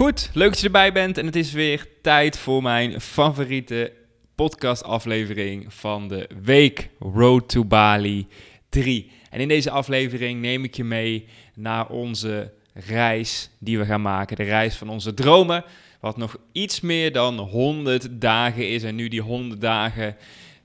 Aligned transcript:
Goed, 0.00 0.30
leuk 0.32 0.48
dat 0.48 0.58
je 0.58 0.66
erbij 0.66 0.92
bent 0.92 1.18
en 1.18 1.26
het 1.26 1.36
is 1.36 1.52
weer 1.52 1.86
tijd 2.02 2.38
voor 2.38 2.62
mijn 2.62 3.00
favoriete 3.00 3.92
podcastaflevering 4.34 5.74
van 5.74 6.08
de 6.08 6.28
week, 6.42 6.88
Road 6.98 7.48
to 7.48 7.64
Bali 7.64 8.26
3. 8.68 9.10
En 9.30 9.40
in 9.40 9.48
deze 9.48 9.70
aflevering 9.70 10.40
neem 10.40 10.64
ik 10.64 10.74
je 10.74 10.84
mee 10.84 11.26
naar 11.54 11.88
onze 11.88 12.52
reis 12.74 13.50
die 13.58 13.78
we 13.78 13.84
gaan 13.84 14.02
maken, 14.02 14.36
de 14.36 14.42
reis 14.42 14.74
van 14.74 14.88
onze 14.88 15.14
dromen, 15.14 15.64
wat 16.00 16.16
nog 16.16 16.36
iets 16.52 16.80
meer 16.80 17.12
dan 17.12 17.38
100 17.38 18.08
dagen 18.10 18.68
is 18.68 18.82
en 18.82 18.94
nu 18.94 19.08
die 19.08 19.22
100 19.22 19.60
dagen 19.60 20.16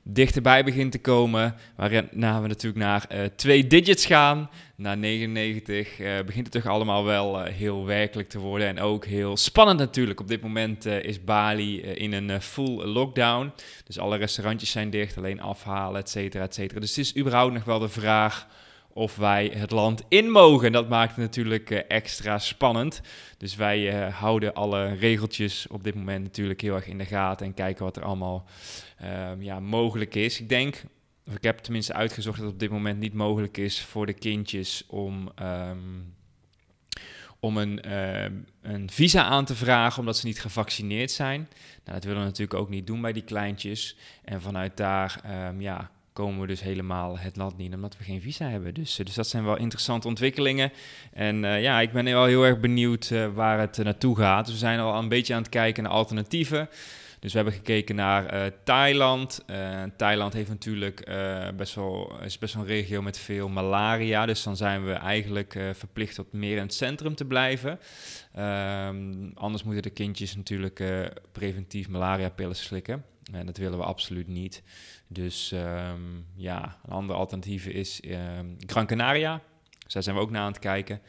dichterbij 0.08 0.64
begint 0.64 0.91
te 0.91 1.00
komen. 1.00 1.55
Waarna 1.76 2.41
we 2.41 2.48
natuurlijk 2.48 2.84
naar 2.84 3.05
uh, 3.12 3.20
twee 3.36 3.68
digits 3.68 4.05
gaan. 4.05 4.50
Na 4.76 4.96
99 4.96 5.99
uh, 5.99 6.21
begint 6.26 6.54
het 6.54 6.63
toch 6.63 6.71
allemaal 6.71 7.04
wel 7.04 7.40
uh, 7.40 7.54
heel 7.54 7.85
werkelijk 7.85 8.29
te 8.29 8.40
worden. 8.40 8.68
En 8.68 8.79
ook 8.79 9.05
heel 9.05 9.38
spannend 9.38 9.79
natuurlijk. 9.79 10.20
Op 10.20 10.27
dit 10.27 10.41
moment 10.41 10.85
is 10.85 11.24
Bali 11.24 11.82
in 11.82 12.13
een 12.13 12.41
full 12.41 12.85
lockdown. 12.85 13.52
Dus 13.85 13.99
alle 13.99 14.18
restaurantjes 14.18 14.71
zijn 14.71 14.90
dicht, 14.90 15.18
alleen 15.18 15.41
afhalen, 15.41 16.02
et 16.02 16.10
cetera, 16.10 16.44
et 16.44 16.54
cetera. 16.54 16.79
Dus 16.79 16.96
het 16.96 17.05
is 17.05 17.18
überhaupt 17.18 17.54
nog 17.54 17.63
wel 17.63 17.79
de 17.79 17.90
vraag 17.90 18.48
of 18.98 19.15
wij 19.15 19.51
het 19.55 19.71
land 19.71 20.04
in 20.07 20.32
mogen. 20.32 20.71
Dat 20.71 20.90
maakt 20.90 21.10
het 21.10 21.20
natuurlijk 21.20 21.70
extra 21.70 22.40
spannend. 22.40 23.01
Dus 23.38 23.55
wij 23.55 24.10
houden 24.10 24.54
alle 24.54 24.93
regeltjes 24.93 25.68
op 25.68 25.84
dit 25.84 25.96
moment 25.96 26.24
natuurlijk 26.24 26.62
heel 26.62 26.76
erg 26.76 26.88
in 26.88 26.98
de 26.98 27.05
gaten 27.05 27.46
en 27.46 27.54
kijken 27.54 27.84
wat 27.84 27.98
er 27.98 28.04
allemaal 28.04 28.46
um, 29.04 29.41
ja, 29.41 29.60
mogelijk 29.60 30.16
is. 30.16 30.40
Ik 30.40 30.49
denk, 30.49 30.84
of 31.27 31.35
ik 31.35 31.43
heb 31.43 31.57
tenminste 31.57 31.93
uitgezocht 31.93 32.38
dat 32.38 32.46
het 32.46 32.54
op 32.54 32.60
dit 32.60 32.70
moment 32.70 32.99
niet 32.99 33.13
mogelijk 33.13 33.57
is 33.57 33.82
voor 33.82 34.05
de 34.05 34.13
kindjes 34.13 34.84
om, 34.88 35.32
um, 35.41 36.16
om 37.40 37.57
een, 37.57 37.82
uh, 37.85 38.23
een 38.62 38.90
visa 38.91 39.23
aan 39.23 39.46
te 39.46 39.55
vragen 39.55 39.99
omdat 39.99 40.18
ze 40.18 40.26
niet 40.26 40.41
gevaccineerd 40.41 41.12
zijn. 41.12 41.40
Nou, 41.84 41.98
dat 41.98 42.04
willen 42.04 42.20
we 42.20 42.26
natuurlijk 42.26 42.60
ook 42.60 42.70
niet 42.70 42.88
doen 42.88 43.01
bij 43.01 43.13
die 43.13 43.23
kleintjes. 43.23 43.98
En 44.23 44.41
vanuit 44.41 44.77
daar 44.77 45.21
ja, 45.57 45.91
komen 46.16 46.41
we 46.41 46.48
dus 46.48 46.62
helemaal 46.62 47.18
het 47.18 47.35
land 47.35 47.58
niet, 47.58 47.74
omdat 47.74 47.98
we 47.98 48.04
geen 48.04 48.21
visa 48.21 48.49
hebben. 48.49 48.74
Dus, 48.74 48.99
uh, 48.99 49.05
dus 49.05 49.16
dat 49.16 49.27
zijn 49.27 49.44
wel 49.44 49.58
interessante 49.58 50.08
ontwikkelingen. 50.08 50.72
En 51.13 51.44
uh, 51.44 51.62
ja, 51.62 51.82
ik 51.82 51.91
ben 51.91 52.05
wel 52.05 52.26
heel 52.26 52.44
erg 52.44 52.60
benieuwd 52.60 53.10
uh, 53.10 53.34
waar 53.34 53.60
het 53.60 53.77
naartoe 53.77 54.18
gaat. 54.18 54.48
We 54.48 54.57
zijn 54.57 54.80
al 54.80 54.98
een 54.98 55.10
beetje 55.10 55.34
aan 55.34 55.41
het 55.41 55.49
kijken 55.49 55.84
naar 55.84 55.91
alternatieven. 55.91 56.70
Dus 57.20 57.32
we 57.34 57.40
hebben 57.40 57.57
gekeken 57.57 57.96
naar 57.96 58.52
Thailand. 58.63 59.46
Thailand 59.98 60.34
heeft 60.34 60.49
natuurlijk 60.49 61.10
best 61.55 61.76
wel, 61.76 62.20
is 62.24 62.38
best 62.38 62.54
wel 62.54 62.63
een 62.63 62.70
regio 62.70 63.02
met 63.02 63.18
veel 63.18 63.50
malaria. 63.50 64.25
Dus 64.25 64.44
dan 64.44 64.57
zijn 64.57 64.85
we 64.85 64.91
eigenlijk 64.91 65.59
verplicht 65.74 66.16
tot 66.16 66.34
meer 66.34 66.57
in 66.57 66.63
het 66.63 66.74
centrum 66.74 67.16
te 67.16 67.25
blijven. 67.25 67.79
Um, 68.40 69.31
anders 69.34 69.63
moeten 69.63 69.84
de 69.84 69.89
kindjes 69.89 70.35
natuurlijk 70.35 70.84
preventief 71.31 71.89
malaria-pillen 71.89 72.56
slikken. 72.56 73.06
En 73.31 73.45
dat 73.45 73.57
willen 73.57 73.78
we 73.78 73.84
absoluut 73.84 74.28
niet. 74.28 74.63
Dus 75.07 75.51
um, 75.51 76.25
ja, 76.35 76.77
een 76.85 76.93
andere 76.93 77.19
alternatief 77.19 77.66
is 77.66 78.01
um, 78.05 78.57
Gran 78.66 78.85
Canaria. 78.85 79.41
Dus 79.83 79.93
daar 79.93 80.03
zijn 80.03 80.16
we 80.16 80.21
ook 80.21 80.31
naar 80.31 80.41
aan 80.41 80.51
het 80.51 80.59
kijken. 80.59 81.01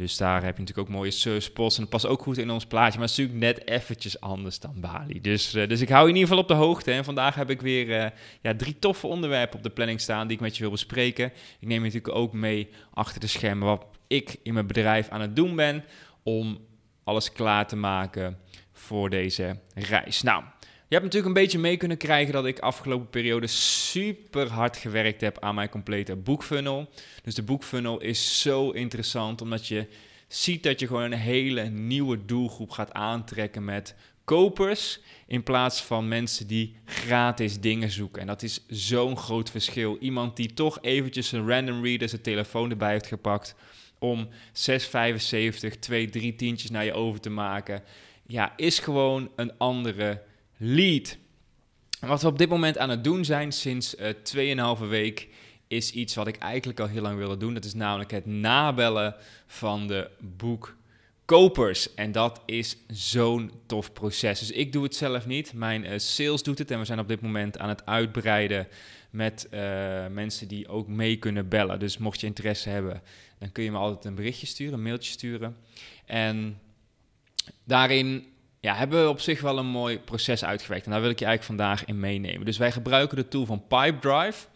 Dus 0.00 0.16
daar 0.16 0.42
heb 0.42 0.56
je 0.56 0.60
natuurlijk 0.60 0.88
ook 0.88 0.94
mooie 0.94 1.10
surfspots. 1.10 1.76
En 1.76 1.80
dat 1.80 1.90
past 1.90 2.06
ook 2.06 2.22
goed 2.22 2.38
in 2.38 2.50
ons 2.50 2.66
plaatje. 2.66 2.98
Maar 2.98 3.08
het 3.08 3.18
is 3.18 3.26
natuurlijk 3.26 3.56
net 3.56 3.68
eventjes 3.68 4.20
anders 4.20 4.60
dan 4.60 4.80
Bali. 4.80 5.20
Dus, 5.20 5.54
uh, 5.54 5.68
dus 5.68 5.80
ik 5.80 5.88
hou 5.88 6.02
je 6.02 6.08
in 6.08 6.14
ieder 6.14 6.28
geval 6.28 6.42
op 6.42 6.48
de 6.48 6.64
hoogte. 6.64 6.92
En 6.92 7.04
vandaag 7.04 7.34
heb 7.34 7.50
ik 7.50 7.60
weer 7.60 7.88
uh, 7.88 8.06
ja, 8.40 8.54
drie 8.56 8.78
toffe 8.78 9.06
onderwerpen 9.06 9.56
op 9.56 9.62
de 9.62 9.70
planning 9.70 10.00
staan 10.00 10.26
die 10.26 10.36
ik 10.36 10.42
met 10.42 10.56
je 10.56 10.62
wil 10.62 10.70
bespreken. 10.70 11.26
Ik 11.60 11.68
neem 11.68 11.84
je 11.84 11.84
natuurlijk 11.84 12.14
ook 12.14 12.32
mee 12.32 12.68
achter 12.94 13.20
de 13.20 13.26
schermen 13.26 13.66
wat 13.66 13.86
ik 14.06 14.36
in 14.42 14.54
mijn 14.54 14.66
bedrijf 14.66 15.08
aan 15.08 15.20
het 15.20 15.36
doen 15.36 15.56
ben. 15.56 15.84
Om 16.22 16.58
alles 17.04 17.32
klaar 17.32 17.66
te 17.66 17.76
maken 17.76 18.38
voor 18.72 19.10
deze 19.10 19.58
reis. 19.74 20.22
Nou, 20.22 20.44
je 20.90 20.96
hebt 20.96 21.02
natuurlijk 21.04 21.36
een 21.36 21.42
beetje 21.42 21.58
mee 21.58 21.76
kunnen 21.76 21.96
krijgen 21.96 22.32
dat 22.32 22.46
ik 22.46 22.58
afgelopen 22.58 23.10
periode 23.10 23.46
super 23.46 24.48
hard 24.48 24.76
gewerkt 24.76 25.20
heb 25.20 25.38
aan 25.38 25.54
mijn 25.54 25.68
complete 25.68 26.16
boekfunnel. 26.16 26.90
Dus 27.22 27.34
de 27.34 27.42
boekfunnel 27.42 28.00
is 28.00 28.40
zo 28.40 28.70
interessant 28.70 29.40
omdat 29.40 29.66
je 29.66 29.86
ziet 30.28 30.62
dat 30.62 30.80
je 30.80 30.86
gewoon 30.86 31.02
een 31.02 31.18
hele 31.18 31.62
nieuwe 31.62 32.24
doelgroep 32.24 32.70
gaat 32.70 32.92
aantrekken 32.92 33.64
met 33.64 33.94
kopers 34.24 35.00
in 35.26 35.42
plaats 35.42 35.82
van 35.82 36.08
mensen 36.08 36.46
die 36.46 36.76
gratis 36.84 37.60
dingen 37.60 37.90
zoeken. 37.90 38.20
En 38.20 38.26
dat 38.26 38.42
is 38.42 38.64
zo'n 38.68 39.16
groot 39.16 39.50
verschil. 39.50 39.96
Iemand 40.00 40.36
die 40.36 40.54
toch 40.54 40.78
eventjes 40.80 41.32
een 41.32 41.48
random 41.48 41.84
reader 41.84 42.08
zijn 42.08 42.22
telefoon 42.22 42.70
erbij 42.70 42.90
heeft 42.90 43.06
gepakt 43.06 43.54
om 43.98 44.28
6,75, 44.28 45.78
2, 45.80 46.08
3 46.08 46.34
tientjes 46.36 46.70
naar 46.70 46.84
je 46.84 46.92
over 46.92 47.20
te 47.20 47.30
maken. 47.30 47.82
Ja, 48.26 48.52
is 48.56 48.78
gewoon 48.78 49.30
een 49.36 49.58
andere 49.58 50.28
lead. 50.62 51.16
wat 52.00 52.22
we 52.22 52.28
op 52.28 52.38
dit 52.38 52.48
moment 52.48 52.78
aan 52.78 52.90
het 52.90 53.04
doen 53.04 53.24
zijn 53.24 53.52
sinds 53.52 53.94
uh, 53.94 54.78
2,5 54.78 54.88
week 54.88 55.28
is 55.66 55.92
iets 55.92 56.14
wat 56.14 56.26
ik 56.26 56.36
eigenlijk 56.36 56.80
al 56.80 56.86
heel 56.86 57.02
lang 57.02 57.18
wilde 57.18 57.36
doen. 57.36 57.54
Dat 57.54 57.64
is 57.64 57.74
namelijk 57.74 58.10
het 58.10 58.26
nabellen 58.26 59.14
van 59.46 59.86
de 59.86 60.10
boekkopers. 60.18 61.94
En 61.94 62.12
dat 62.12 62.42
is 62.46 62.76
zo'n 62.88 63.52
tof 63.66 63.92
proces. 63.92 64.38
Dus 64.38 64.50
ik 64.50 64.72
doe 64.72 64.82
het 64.82 64.94
zelf 64.94 65.26
niet. 65.26 65.52
Mijn 65.52 65.84
uh, 65.84 65.98
sales 65.98 66.42
doet 66.42 66.58
het. 66.58 66.70
En 66.70 66.78
we 66.78 66.84
zijn 66.84 66.98
op 66.98 67.08
dit 67.08 67.20
moment 67.20 67.58
aan 67.58 67.68
het 67.68 67.86
uitbreiden 67.86 68.68
met 69.10 69.48
uh, 69.50 69.60
mensen 70.06 70.48
die 70.48 70.68
ook 70.68 70.88
mee 70.88 71.16
kunnen 71.16 71.48
bellen. 71.48 71.78
Dus 71.78 71.98
mocht 71.98 72.20
je 72.20 72.26
interesse 72.26 72.68
hebben, 72.68 73.02
dan 73.38 73.52
kun 73.52 73.64
je 73.64 73.70
me 73.70 73.78
altijd 73.78 74.04
een 74.04 74.14
berichtje 74.14 74.46
sturen, 74.46 74.74
een 74.74 74.82
mailtje 74.82 75.12
sturen. 75.12 75.56
En 76.06 76.60
daarin 77.64 78.29
ja, 78.60 78.74
hebben 78.74 79.02
we 79.02 79.08
op 79.08 79.20
zich 79.20 79.40
wel 79.40 79.58
een 79.58 79.66
mooi 79.66 79.98
proces 79.98 80.44
uitgewerkt. 80.44 80.84
En 80.84 80.90
daar 80.90 81.00
wil 81.00 81.10
ik 81.10 81.18
je 81.18 81.24
eigenlijk 81.24 81.58
vandaag 81.58 81.84
in 81.84 82.00
meenemen. 82.00 82.44
Dus 82.44 82.58
wij 82.58 82.72
gebruiken 82.72 83.16
de 83.16 83.28
tool 83.28 83.46
van 83.46 83.66
Pipedrive. 83.66 84.46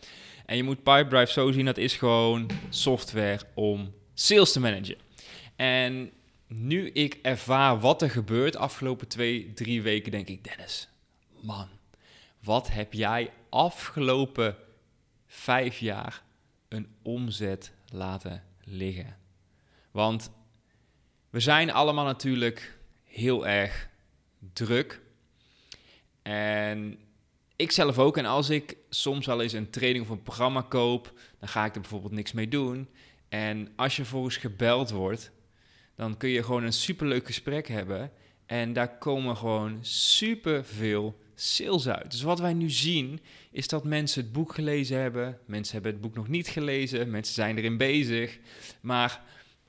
En 0.46 0.56
je 0.56 0.62
moet 0.62 0.82
Pipedrive 0.82 1.32
zo 1.32 1.52
zien, 1.52 1.64
dat 1.64 1.76
is 1.76 1.96
gewoon 1.96 2.50
software 2.68 3.40
om 3.54 3.94
sales 4.14 4.52
te 4.52 4.60
managen. 4.60 4.96
En 5.56 6.12
nu 6.46 6.90
ik 6.90 7.18
ervaar 7.22 7.80
wat 7.80 8.02
er 8.02 8.10
gebeurt 8.10 8.56
afgelopen 8.56 9.08
twee, 9.08 9.52
drie 9.52 9.82
weken, 9.82 10.10
denk 10.10 10.28
ik, 10.28 10.44
Dennis, 10.44 10.88
man, 11.40 11.68
wat 12.42 12.70
heb 12.70 12.92
jij 12.92 13.30
afgelopen 13.48 14.56
vijf 15.26 15.78
jaar 15.78 16.22
een 16.68 16.88
omzet 17.02 17.72
laten 17.88 18.42
liggen? 18.64 19.16
Want 19.90 20.30
we 21.30 21.40
zijn 21.40 21.72
allemaal 21.72 22.04
natuurlijk 22.04 22.78
heel 23.04 23.46
erg 23.46 23.88
druk. 24.52 25.00
En 26.22 26.98
ik 27.56 27.72
zelf 27.72 27.98
ook. 27.98 28.16
En 28.16 28.24
als 28.24 28.50
ik 28.50 28.76
soms 28.88 29.26
wel 29.26 29.42
eens 29.42 29.52
een 29.52 29.70
training 29.70 30.04
of 30.04 30.10
een 30.10 30.22
programma 30.22 30.60
koop, 30.60 31.12
dan 31.38 31.48
ga 31.48 31.64
ik 31.64 31.74
er 31.74 31.80
bijvoorbeeld 31.80 32.12
niks 32.12 32.32
mee 32.32 32.48
doen. 32.48 32.88
En 33.28 33.72
als 33.76 33.96
je 33.96 34.02
vervolgens 34.02 34.36
gebeld 34.36 34.90
wordt, 34.90 35.30
dan 35.96 36.16
kun 36.16 36.28
je 36.28 36.42
gewoon 36.42 36.62
een 36.62 36.72
superleuk 36.72 37.26
gesprek 37.26 37.68
hebben. 37.68 38.12
En 38.46 38.72
daar 38.72 38.98
komen 38.98 39.36
gewoon 39.36 39.78
superveel 39.80 41.22
sales 41.34 41.88
uit. 41.88 42.10
Dus 42.10 42.22
wat 42.22 42.40
wij 42.40 42.52
nu 42.52 42.70
zien, 42.70 43.20
is 43.50 43.68
dat 43.68 43.84
mensen 43.84 44.22
het 44.22 44.32
boek 44.32 44.54
gelezen 44.54 44.98
hebben. 44.98 45.38
Mensen 45.46 45.74
hebben 45.74 45.92
het 45.92 46.00
boek 46.00 46.14
nog 46.14 46.28
niet 46.28 46.48
gelezen. 46.48 47.10
Mensen 47.10 47.34
zijn 47.34 47.58
erin 47.58 47.76
bezig. 47.76 48.38
Maar 48.80 49.22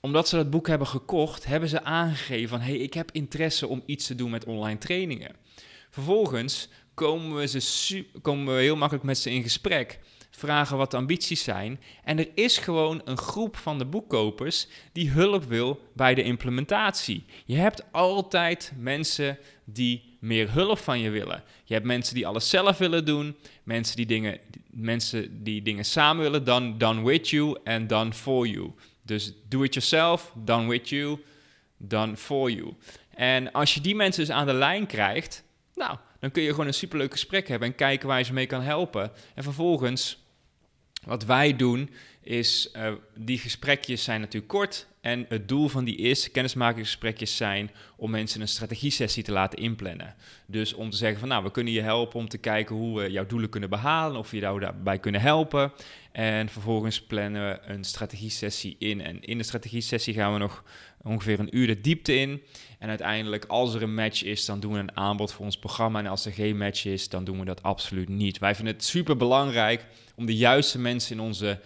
omdat 0.06 0.28
ze 0.28 0.36
dat 0.36 0.50
boek 0.50 0.68
hebben 0.68 0.88
gekocht, 0.88 1.46
hebben 1.46 1.70
ze 1.70 1.84
aangegeven 1.84 2.50
van... 2.50 2.60
hey, 2.60 2.78
ik 2.78 2.94
heb 2.94 3.12
interesse 3.12 3.68
om 3.68 3.84
iets 3.86 4.08
te 4.08 4.16
doen 4.16 4.30
met 4.30 4.46
online 4.46 4.78
trainingen. 4.78 5.36
Vervolgens 5.90 6.70
komen 6.94 7.36
we, 7.36 7.48
ze 7.48 8.06
we 8.22 8.52
heel 8.52 8.76
makkelijk 8.76 9.06
met 9.06 9.18
ze 9.18 9.32
in 9.32 9.44
gesprek, 9.44 10.00
vragen 10.32 10.78
wat 10.78 10.92
de 10.92 10.98
ambities 10.98 11.44
zijn. 11.44 11.80
En 12.04 12.20
er 12.20 12.28
is 12.34 12.58
gewoon 12.58 13.02
een 13.06 13.18
groep 13.18 13.58
van 13.58 13.78
de 13.78 13.86
boekkopers 13.86 14.68
die 14.92 15.10
hulp 15.10 15.44
wil 15.44 15.80
bij 15.94 16.16
de 16.16 16.24
implementatie. 16.24 17.26
Je 17.46 17.56
hebt 17.56 17.84
altijd 17.92 18.74
mensen 18.78 19.38
die 19.64 20.18
meer 20.20 20.52
hulp 20.52 20.78
van 20.78 21.00
je 21.00 21.10
willen. 21.10 21.44
Je 21.64 21.74
hebt 21.74 21.86
mensen 21.86 22.16
die 22.16 22.28
alles 22.28 22.50
zelf 22.50 22.78
willen 22.78 23.06
doen, 23.06 23.36
mensen 23.64 23.96
die 23.96 24.06
dingen, 24.06 24.40
mensen 24.70 25.44
die 25.44 25.62
dingen 25.62 25.86
samen 25.86 26.24
willen, 26.24 26.44
done, 26.44 26.78
done 26.78 27.04
with 27.04 27.30
you 27.30 27.58
en 27.64 27.88
done 27.88 28.14
for 28.14 28.48
you. 28.48 28.72
Dus 29.06 29.34
do 29.48 29.64
it 29.64 29.74
yourself, 29.74 30.32
done 30.36 30.68
with 30.68 30.90
you, 30.90 31.20
done 31.78 32.18
for 32.18 32.52
you. 32.52 32.74
En 33.10 33.52
als 33.52 33.74
je 33.74 33.82
die 33.82 33.96
mensen 33.96 34.26
dus 34.26 34.36
aan 34.36 34.46
de 34.46 34.54
lijn 34.54 34.86
krijgt, 34.86 35.44
nou, 35.74 35.98
dan 36.20 36.32
kun 36.32 36.44
je 36.44 36.50
gewoon 36.50 36.68
een 36.68 36.74
superleuk 36.74 37.12
gesprek 37.12 37.48
hebben 37.48 37.68
en 37.68 37.76
kijken 37.76 38.08
waar 38.08 38.18
je 38.18 38.24
ze 38.24 38.34
mee 38.34 38.46
kan 38.46 38.62
helpen. 38.62 39.12
En 39.36 39.44
vervolgens, 39.44 40.24
wat 41.04 41.26
wij 41.26 41.56
doen, 41.56 41.90
is 42.26 42.70
uh, 42.76 42.92
die 43.18 43.38
gesprekjes 43.38 44.04
zijn 44.04 44.20
natuurlijk 44.20 44.52
kort. 44.52 44.88
En 45.02 45.26
het 45.30 45.48
doel 45.48 45.68
van 45.68 45.84
die 45.84 45.96
eerste 45.96 46.30
kennismakingsgesprekjes 46.30 47.38
zijn 47.38 47.72
om 47.98 48.12
mensen 48.12 48.42
een 48.42 48.48
strategie-sessie 48.48 49.24
te 49.24 49.32
laten 49.32 49.60
inplannen. 49.60 50.16
Dus 50.46 50.74
om 50.74 50.90
te 50.90 50.98
zeggen 50.98 51.20
van 51.20 51.28
nou, 51.28 51.44
we 51.44 51.52
kunnen 51.52 51.74
je 51.74 51.82
helpen 51.82 52.20
om 52.20 52.30
te 52.30 52.38
kijken 52.38 52.76
hoe 52.76 53.02
we 53.02 53.12
jouw 53.12 53.26
doelen 53.26 53.50
kunnen 53.50 53.70
behalen, 53.70 54.20
of 54.20 54.32
we 54.32 54.38
jou 54.38 54.60
daarbij 54.60 55.00
kunnen 55.00 55.22
helpen. 55.22 55.72
En 56.12 56.50
vervolgens 56.50 57.02
plannen 57.02 57.50
we 57.50 57.72
een 57.74 57.84
strategie-sessie 57.84 58.76
in. 58.80 59.02
En 59.02 59.22
in 59.22 59.38
de 59.38 59.44
strategie-sessie 59.44 60.14
gaan 60.14 60.34
we 60.34 60.40
nog 60.40 60.64
ongeveer 61.02 61.40
een 61.40 61.58
uur 61.58 61.68
de 61.68 61.82
diepte 61.82 62.16
in. 62.16 62.42
En 62.80 62.90
uiteindelijk, 62.90 63.46
als 63.46 63.74
er 63.74 63.84
een 63.84 63.96
match 63.96 64.24
is, 64.24 64.46
dan 64.46 64.60
doen 64.60 64.74
we 64.74 64.80
een 64.80 64.98
aanbod 64.98 65.32
voor 65.32 65.46
ons 65.46 65.58
programma. 65.60 66.00
En 66.00 66.08
als 66.08 66.26
er 66.26 66.32
geen 66.32 66.58
match 66.58 66.86
is, 66.86 67.10
dan 67.10 67.24
doen 67.24 67.40
we 67.40 67.46
dat 67.46 67.64
absoluut 67.64 68.10
niet. 68.10 68.38
Wij 68.38 68.56
vinden 68.56 68.74
het 68.74 68.84
super 68.84 69.18
belangrijk 69.18 69.86
om 70.16 70.26
de 70.26 70.36
juiste 70.36 70.80
mensen 70.80 71.16
in 71.18 71.22
onze 71.22 71.60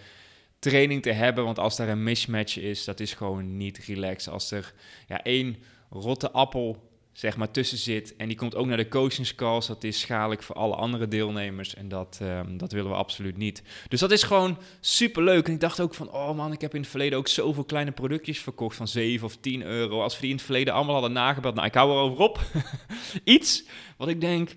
training 0.60 1.02
te 1.02 1.12
hebben. 1.12 1.44
Want 1.44 1.58
als 1.58 1.76
daar 1.76 1.88
een 1.88 2.02
mismatch 2.02 2.58
is, 2.58 2.84
dat 2.84 3.00
is 3.00 3.14
gewoon 3.14 3.56
niet 3.56 3.78
relaxed. 3.78 4.32
Als 4.32 4.50
er 4.50 4.72
ja, 5.08 5.22
één 5.22 5.56
rotte 5.90 6.30
appel 6.30 6.88
zeg 7.12 7.36
maar 7.36 7.50
tussen 7.50 7.78
zit 7.78 8.16
en 8.16 8.28
die 8.28 8.36
komt 8.36 8.54
ook 8.54 8.66
naar 8.66 8.76
de 8.76 8.88
coachingscalls, 8.88 9.66
dat 9.66 9.84
is 9.84 10.00
schadelijk 10.00 10.42
voor 10.42 10.54
alle 10.54 10.74
andere 10.74 11.08
deelnemers 11.08 11.74
en 11.74 11.88
dat, 11.88 12.18
ehm, 12.22 12.56
dat 12.56 12.72
willen 12.72 12.90
we 12.90 12.96
absoluut 12.96 13.36
niet. 13.36 13.62
Dus 13.88 14.00
dat 14.00 14.10
is 14.10 14.22
gewoon 14.22 14.58
super 14.80 15.22
leuk. 15.22 15.46
En 15.46 15.52
ik 15.52 15.60
dacht 15.60 15.80
ook 15.80 15.94
van, 15.94 16.12
oh 16.12 16.36
man, 16.36 16.52
ik 16.52 16.60
heb 16.60 16.74
in 16.74 16.80
het 16.80 16.90
verleden 16.90 17.18
ook 17.18 17.28
zoveel 17.28 17.64
kleine 17.64 17.92
productjes 17.92 18.38
verkocht 18.38 18.76
van 18.76 18.88
7 18.88 19.26
of 19.26 19.36
10 19.36 19.62
euro. 19.62 20.02
Als 20.02 20.14
we 20.14 20.20
die 20.20 20.30
in 20.30 20.36
het 20.36 20.44
verleden 20.44 20.74
allemaal 20.74 20.94
hadden 20.94 21.12
nagebeld, 21.12 21.54
nou 21.54 21.66
ik 21.66 21.74
hou 21.74 21.90
erover 21.90 22.18
op. 22.18 22.40
Iets 23.24 23.64
wat 23.96 24.08
ik 24.08 24.20
denk, 24.20 24.56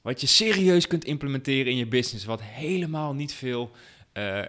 wat 0.00 0.20
je 0.20 0.26
serieus 0.26 0.86
kunt 0.86 1.04
implementeren 1.04 1.72
in 1.72 1.78
je 1.78 1.86
business, 1.86 2.24
wat 2.24 2.42
helemaal 2.42 3.14
niet 3.14 3.32
veel... 3.32 3.70
Uh, 4.14 4.42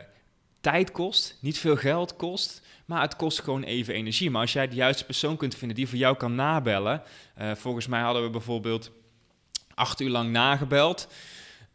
tijd 0.63 0.91
kost, 0.91 1.37
niet 1.39 1.59
veel 1.59 1.75
geld 1.75 2.15
kost, 2.15 2.61
maar 2.85 3.01
het 3.01 3.15
kost 3.15 3.41
gewoon 3.41 3.63
even 3.63 3.93
energie. 3.93 4.29
Maar 4.29 4.41
als 4.41 4.53
jij 4.53 4.67
de 4.67 4.75
juiste 4.75 5.05
persoon 5.05 5.37
kunt 5.37 5.55
vinden 5.55 5.75
die 5.75 5.87
voor 5.87 5.97
jou 5.97 6.17
kan 6.17 6.35
nabellen. 6.35 7.01
Uh, 7.41 7.51
volgens 7.55 7.87
mij 7.87 8.01
hadden 8.01 8.23
we 8.23 8.29
bijvoorbeeld 8.29 8.91
acht 9.73 9.99
uur 10.01 10.09
lang 10.09 10.31
nagebeld. 10.31 11.07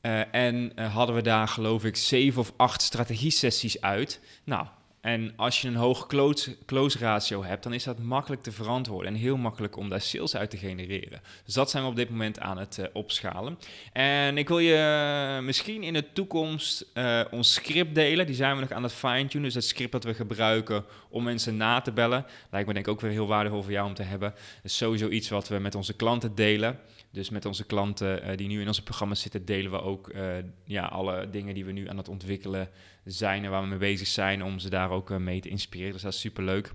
Uh, 0.02 0.34
en 0.34 0.72
uh, 0.76 0.94
hadden 0.94 1.14
we 1.14 1.22
daar 1.22 1.48
geloof 1.48 1.84
ik 1.84 1.96
zeven 1.96 2.40
of 2.40 2.52
acht 2.56 2.82
strategie-sessies 2.82 3.80
uit. 3.80 4.20
Nou, 4.44 4.66
en 5.00 5.32
als 5.36 5.62
je 5.62 5.68
een 5.68 5.74
hoge 5.74 6.06
close, 6.06 6.56
close 6.66 6.98
ratio 6.98 7.44
hebt, 7.44 7.62
dan 7.62 7.72
is 7.72 7.84
dat 7.84 7.98
makkelijk 7.98 8.42
te 8.42 8.52
verantwoorden 8.52 9.12
en 9.12 9.18
heel 9.18 9.36
makkelijk 9.36 9.76
om 9.76 9.88
daar 9.88 10.00
sales 10.00 10.36
uit 10.36 10.50
te 10.50 10.56
genereren. 10.56 11.20
Dus 11.44 11.54
dat 11.54 11.70
zijn 11.70 11.82
we 11.82 11.88
op 11.88 11.96
dit 11.96 12.10
moment 12.10 12.40
aan 12.40 12.58
het 12.58 12.78
uh, 12.80 12.86
opschalen. 12.92 13.58
En 13.92 14.38
ik 14.38 14.48
wil 14.48 14.58
je 14.58 14.74
eh, 14.74 15.44
misschien 15.44 15.82
in 15.82 15.92
de 15.92 16.12
toekomst 16.12 16.86
uh, 16.94 17.20
ons 17.30 17.52
script 17.52 17.94
delen. 17.94 18.26
Die 18.26 18.34
zijn 18.34 18.54
we 18.54 18.60
nog 18.60 18.72
aan 18.72 18.82
het 18.82 18.92
fine-tunen. 18.92 19.42
Dus 19.46 19.54
het 19.54 19.64
script 19.64 19.92
dat 19.92 20.04
we 20.04 20.14
gebruiken 20.14 20.84
om 21.08 21.24
mensen 21.24 21.56
na 21.56 21.80
te 21.80 21.92
bellen. 21.92 22.26
Lijkt 22.50 22.66
me 22.66 22.74
denk 22.74 22.86
ik 22.86 22.92
ook 22.92 23.00
weer 23.00 23.10
heel 23.10 23.26
waardevol 23.26 23.62
voor 23.62 23.72
jou 23.72 23.88
om 23.88 23.94
te 23.94 24.02
hebben. 24.02 24.30
Dat 24.30 24.64
is 24.64 24.76
sowieso 24.76 25.08
iets 25.08 25.28
wat 25.28 25.48
we 25.48 25.58
met 25.58 25.74
onze 25.74 25.92
klanten 25.92 26.34
delen. 26.34 26.78
Dus 27.10 27.30
met 27.30 27.44
onze 27.44 27.64
klanten 27.64 28.30
uh, 28.30 28.36
die 28.36 28.48
nu 28.48 28.60
in 28.60 28.66
onze 28.66 28.82
programma's 28.82 29.20
zitten, 29.20 29.44
delen 29.44 29.70
we 29.70 29.80
ook 29.80 30.12
uh, 30.14 30.36
ja, 30.64 30.84
alle 30.84 31.30
dingen 31.30 31.54
die 31.54 31.64
we 31.64 31.72
nu 31.72 31.88
aan 31.88 31.96
het 31.96 32.08
ontwikkelen 32.08 32.70
zijn 33.04 33.44
en 33.44 33.50
waar 33.50 33.62
we 33.62 33.68
mee 33.68 33.78
bezig 33.78 34.06
zijn, 34.06 34.44
om 34.44 34.58
ze 34.58 34.70
daar 34.70 34.90
ook 34.90 35.10
uh, 35.10 35.16
mee 35.16 35.40
te 35.40 35.48
inspireren. 35.48 35.92
Dus 35.92 36.02
dat 36.02 36.12
is 36.12 36.20
super 36.20 36.44
leuk. 36.44 36.72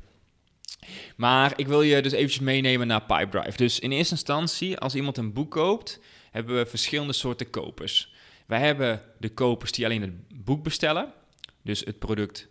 Maar 1.15 1.53
ik 1.56 1.68
wil 1.68 1.81
je 1.81 2.01
dus 2.01 2.12
eventjes 2.12 2.39
meenemen 2.39 2.88
naar 2.88 3.01
Pipedrive. 3.01 3.57
Dus 3.57 3.80
in 3.80 3.91
eerste 3.91 4.13
instantie, 4.13 4.77
als 4.77 4.95
iemand 4.95 5.18
een 5.18 5.33
boek 5.33 5.51
koopt, 5.51 6.00
hebben 6.31 6.56
we 6.56 6.65
verschillende 6.65 7.13
soorten 7.13 7.50
kopers. 7.50 8.13
Wij 8.45 8.59
hebben 8.59 9.01
de 9.19 9.29
kopers 9.29 9.71
die 9.71 9.86
alleen 9.86 10.01
het 10.01 10.44
boek 10.44 10.63
bestellen. 10.63 11.13
Dus 11.62 11.79
het 11.79 12.00
product, 12.00 12.47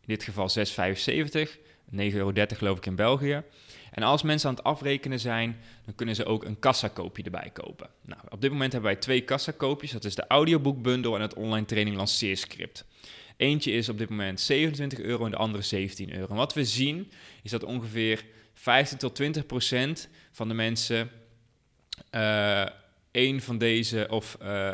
in 0.00 0.06
dit 0.06 0.22
geval 0.22 0.48
6,75, 0.48 1.48
9,30 1.96 2.14
euro 2.14 2.32
geloof 2.46 2.76
ik 2.76 2.86
in 2.86 2.96
België. 2.96 3.42
En 3.98 4.04
als 4.04 4.22
mensen 4.22 4.48
aan 4.48 4.54
het 4.54 4.64
afrekenen 4.64 5.20
zijn, 5.20 5.56
dan 5.84 5.94
kunnen 5.94 6.14
ze 6.14 6.24
ook 6.24 6.44
een 6.44 6.58
kassakoopje 6.58 7.22
erbij 7.22 7.50
kopen. 7.52 7.90
Nou, 8.04 8.20
op 8.28 8.40
dit 8.40 8.50
moment 8.50 8.72
hebben 8.72 8.90
wij 8.90 9.00
twee 9.00 9.20
kassakoopjes. 9.20 9.90
Dat 9.90 10.04
is 10.04 10.14
de 10.14 10.26
audioboekbundel 10.26 11.14
en 11.14 11.20
het 11.20 11.34
online 11.34 11.66
training 11.66 11.96
lanceerscript. 11.96 12.84
Eentje 13.36 13.72
is 13.72 13.88
op 13.88 13.98
dit 13.98 14.08
moment 14.08 14.40
27 14.40 15.00
euro 15.00 15.24
en 15.24 15.30
de 15.30 15.36
andere 15.36 15.62
17 15.62 16.14
euro. 16.14 16.28
En 16.28 16.36
wat 16.36 16.54
we 16.54 16.64
zien 16.64 17.10
is 17.42 17.50
dat 17.50 17.64
ongeveer 17.64 18.24
15 18.54 18.98
tot 18.98 19.14
20 19.14 19.46
procent 19.46 20.08
van 20.30 20.48
de 20.48 20.54
mensen 20.54 21.10
uh, 22.14 22.66
één 23.10 23.40
van 23.40 23.58
deze 23.58 24.06
of 24.10 24.38
uh, 24.42 24.72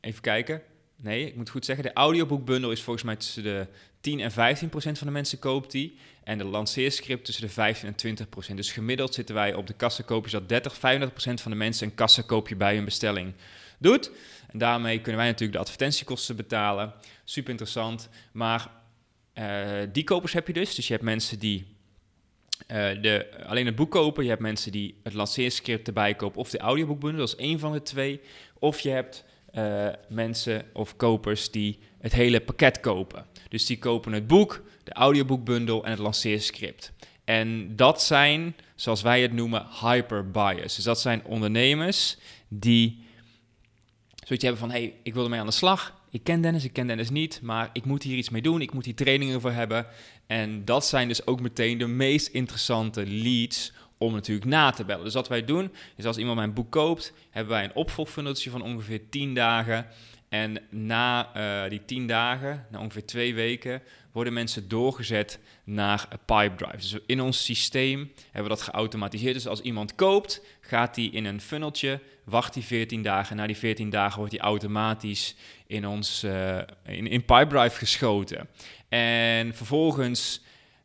even 0.00 0.20
kijken. 0.20 0.62
Nee, 0.96 1.26
ik 1.26 1.36
moet 1.36 1.50
goed 1.50 1.64
zeggen. 1.64 1.84
De 1.84 1.92
audioboekbundel 1.92 2.70
is 2.70 2.82
volgens 2.82 3.04
mij 3.04 3.16
tussen 3.16 3.42
de 3.42 3.66
10 4.00 4.20
en 4.20 4.32
15 4.32 4.68
procent 4.68 4.98
van 4.98 5.06
de 5.06 5.12
mensen 5.12 5.38
koopt 5.38 5.70
die. 5.70 5.98
En 6.26 6.38
de 6.38 6.44
lanceerscript 6.44 7.24
tussen 7.24 7.46
de 7.46 7.52
15 7.52 7.88
en 7.88 7.94
20 7.94 8.28
procent. 8.28 8.56
Dus 8.56 8.72
gemiddeld 8.72 9.14
zitten 9.14 9.34
wij 9.34 9.54
op 9.54 9.66
de 9.66 9.72
kassakoopjes 9.72 10.32
dat 10.32 10.48
30, 10.48 10.76
35 10.76 11.10
procent 11.10 11.40
van 11.40 11.50
de 11.50 11.56
mensen 11.56 11.86
een 11.86 11.94
kassakoopje 11.94 12.56
bij 12.56 12.74
hun 12.74 12.84
bestelling 12.84 13.32
doet. 13.78 14.10
En 14.50 14.58
daarmee 14.58 14.96
kunnen 15.00 15.16
wij 15.16 15.26
natuurlijk 15.26 15.52
de 15.52 15.64
advertentiekosten 15.64 16.36
betalen. 16.36 16.92
Super 17.24 17.50
interessant. 17.50 18.08
Maar 18.32 18.70
uh, 19.34 19.68
die 19.92 20.04
kopers 20.04 20.32
heb 20.32 20.46
je 20.46 20.52
dus. 20.52 20.74
Dus 20.74 20.86
je 20.86 20.92
hebt 20.92 21.04
mensen 21.04 21.38
die 21.38 21.66
uh, 22.68 23.02
de, 23.02 23.44
alleen 23.46 23.66
het 23.66 23.76
boek 23.76 23.90
kopen. 23.90 24.22
Je 24.22 24.30
hebt 24.30 24.42
mensen 24.42 24.72
die 24.72 25.00
het 25.02 25.14
lanceerscript 25.14 25.86
erbij 25.86 26.14
kopen 26.14 26.40
of 26.40 26.50
de 26.50 26.58
audioboekbundel. 26.58 27.20
Dat 27.20 27.38
is 27.38 27.44
één 27.44 27.58
van 27.58 27.72
de 27.72 27.82
twee. 27.82 28.20
Of 28.58 28.80
je 28.80 28.90
hebt 28.90 29.24
uh, 29.54 29.88
mensen 30.08 30.64
of 30.72 30.96
kopers 30.96 31.50
die 31.50 31.78
het 31.98 32.12
hele 32.12 32.40
pakket 32.40 32.80
kopen. 32.80 33.26
Dus 33.48 33.66
die 33.66 33.78
kopen 33.78 34.12
het 34.12 34.26
boek, 34.26 34.62
de 34.86 34.92
audioboekbundel 34.92 35.84
en 35.84 35.90
het 35.90 35.98
lanceerscript. 35.98 36.92
En 37.24 37.76
dat 37.76 38.02
zijn, 38.02 38.56
zoals 38.74 39.02
wij 39.02 39.22
het 39.22 39.32
noemen, 39.32 39.66
hyper 39.80 40.30
buyers. 40.30 40.74
Dus 40.74 40.84
dat 40.84 41.00
zijn 41.00 41.24
ondernemers 41.24 42.16
die 42.48 43.04
zoiets 44.24 44.44
hebben 44.44 44.60
van: 44.60 44.70
hey, 44.70 44.94
ik 45.02 45.14
wil 45.14 45.24
ermee 45.24 45.40
aan 45.40 45.46
de 45.46 45.52
slag. 45.52 45.94
Ik 46.10 46.24
ken 46.24 46.40
Dennis, 46.40 46.64
ik 46.64 46.72
ken 46.72 46.86
Dennis 46.86 47.10
niet, 47.10 47.40
maar 47.42 47.70
ik 47.72 47.84
moet 47.84 48.02
hier 48.02 48.16
iets 48.16 48.30
mee 48.30 48.42
doen. 48.42 48.60
Ik 48.60 48.72
moet 48.72 48.84
hier 48.84 48.94
trainingen 48.94 49.40
voor 49.40 49.50
hebben. 49.50 49.86
En 50.26 50.64
dat 50.64 50.86
zijn 50.86 51.08
dus 51.08 51.26
ook 51.26 51.40
meteen 51.40 51.78
de 51.78 51.86
meest 51.86 52.26
interessante 52.26 53.06
leads 53.06 53.72
om 53.98 54.12
natuurlijk 54.12 54.46
na 54.46 54.70
te 54.70 54.84
bellen. 54.84 55.04
Dus 55.04 55.14
wat 55.14 55.28
wij 55.28 55.44
doen, 55.44 55.72
is 55.96 56.04
als 56.04 56.16
iemand 56.16 56.36
mijn 56.36 56.54
boek 56.54 56.70
koopt, 56.70 57.12
hebben 57.30 57.52
wij 57.52 57.64
een 57.64 57.74
opvolgfunneltje 57.74 58.50
van 58.50 58.62
ongeveer 58.62 59.08
10 59.08 59.34
dagen. 59.34 59.86
En 60.28 60.58
na 60.70 61.30
uh, 61.64 61.70
die 61.70 61.84
10 61.84 62.06
dagen, 62.06 62.66
na 62.70 62.80
ongeveer 62.80 63.06
twee 63.06 63.34
weken, 63.34 63.82
worden 64.12 64.32
mensen 64.32 64.68
doorgezet 64.68 65.38
naar 65.64 66.08
Pipedrive. 66.24 66.76
Dus 66.76 66.96
in 67.06 67.20
ons 67.20 67.44
systeem 67.44 68.12
hebben 68.24 68.42
we 68.42 68.56
dat 68.58 68.62
geautomatiseerd. 68.62 69.34
Dus 69.34 69.46
als 69.46 69.60
iemand 69.60 69.94
koopt, 69.94 70.44
gaat 70.60 70.96
hij 70.96 71.04
in 71.04 71.24
een 71.24 71.40
funneltje, 71.40 72.00
wacht 72.24 72.54
hij 72.54 72.62
14 72.62 73.02
dagen. 73.02 73.36
Na 73.36 73.46
die 73.46 73.56
14 73.56 73.90
dagen 73.90 74.18
wordt 74.18 74.32
hij 74.32 74.42
automatisch 74.42 75.34
in 75.66 75.86
ons 75.86 76.24
uh, 76.24 76.58
in, 76.86 77.06
in 77.06 77.24
Pipedrive 77.24 77.78
geschoten. 77.78 78.48
En 78.88 79.54
vervolgens, 79.54 80.42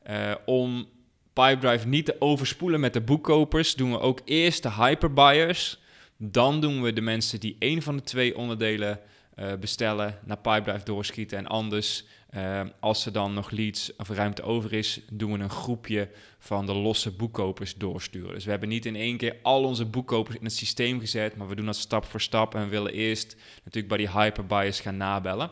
uh, 0.09 0.31
om 0.45 0.87
Pipedrive 1.33 1.87
niet 1.87 2.05
te 2.05 2.15
overspoelen 2.19 2.79
met 2.79 2.93
de 2.93 3.01
boekkopers, 3.01 3.75
doen 3.75 3.91
we 3.91 3.99
ook 3.99 4.21
eerst 4.25 4.63
de 4.63 4.71
hyperbuyers. 4.71 5.79
Dan 6.17 6.61
doen 6.61 6.81
we 6.81 6.93
de 6.93 7.01
mensen 7.01 7.39
die 7.39 7.55
één 7.59 7.81
van 7.81 7.95
de 7.95 8.03
twee 8.03 8.37
onderdelen 8.37 8.99
uh, 9.41 9.53
bestellen, 9.59 10.19
naar 10.25 10.37
Pipedrive 10.37 10.85
doorschieten. 10.85 11.37
En 11.37 11.47
anders, 11.47 12.03
uh, 12.35 12.61
als 12.79 13.05
er 13.05 13.11
dan 13.11 13.33
nog 13.33 13.51
leads 13.51 13.95
of 13.95 14.09
ruimte 14.09 14.41
over 14.41 14.73
is, 14.73 14.99
doen 15.11 15.31
we 15.31 15.39
een 15.39 15.49
groepje 15.49 16.09
van 16.39 16.65
de 16.65 16.73
losse 16.73 17.11
boekkopers 17.11 17.75
doorsturen. 17.75 18.33
Dus 18.33 18.43
we 18.43 18.51
hebben 18.51 18.69
niet 18.69 18.85
in 18.85 18.95
één 18.95 19.17
keer 19.17 19.35
al 19.41 19.63
onze 19.63 19.85
boekkopers 19.85 20.35
in 20.35 20.43
het 20.43 20.53
systeem 20.53 20.99
gezet, 20.99 21.35
maar 21.35 21.47
we 21.47 21.55
doen 21.55 21.65
dat 21.65 21.75
stap 21.75 22.05
voor 22.05 22.21
stap 22.21 22.55
en 22.55 22.63
we 22.63 22.69
willen 22.69 22.93
eerst 22.93 23.35
natuurlijk 23.57 23.87
bij 23.87 23.97
die 23.97 24.09
hyperbuyers 24.09 24.79
gaan 24.79 24.97
nabellen. 24.97 25.51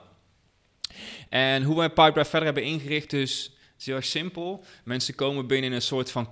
En 1.29 1.63
hoe 1.63 1.77
wij 1.77 1.89
Pipedrive 1.89 2.29
verder 2.29 2.45
hebben 2.45 2.63
ingericht, 2.63 3.09
dus 3.09 3.53
is 3.79 3.85
heel 3.85 3.95
erg 3.95 4.05
simpel. 4.05 4.63
Mensen 4.83 5.15
komen 5.15 5.47
binnen 5.47 5.69
in 5.69 5.75
een 5.75 5.81
soort 5.81 6.11
van 6.11 6.27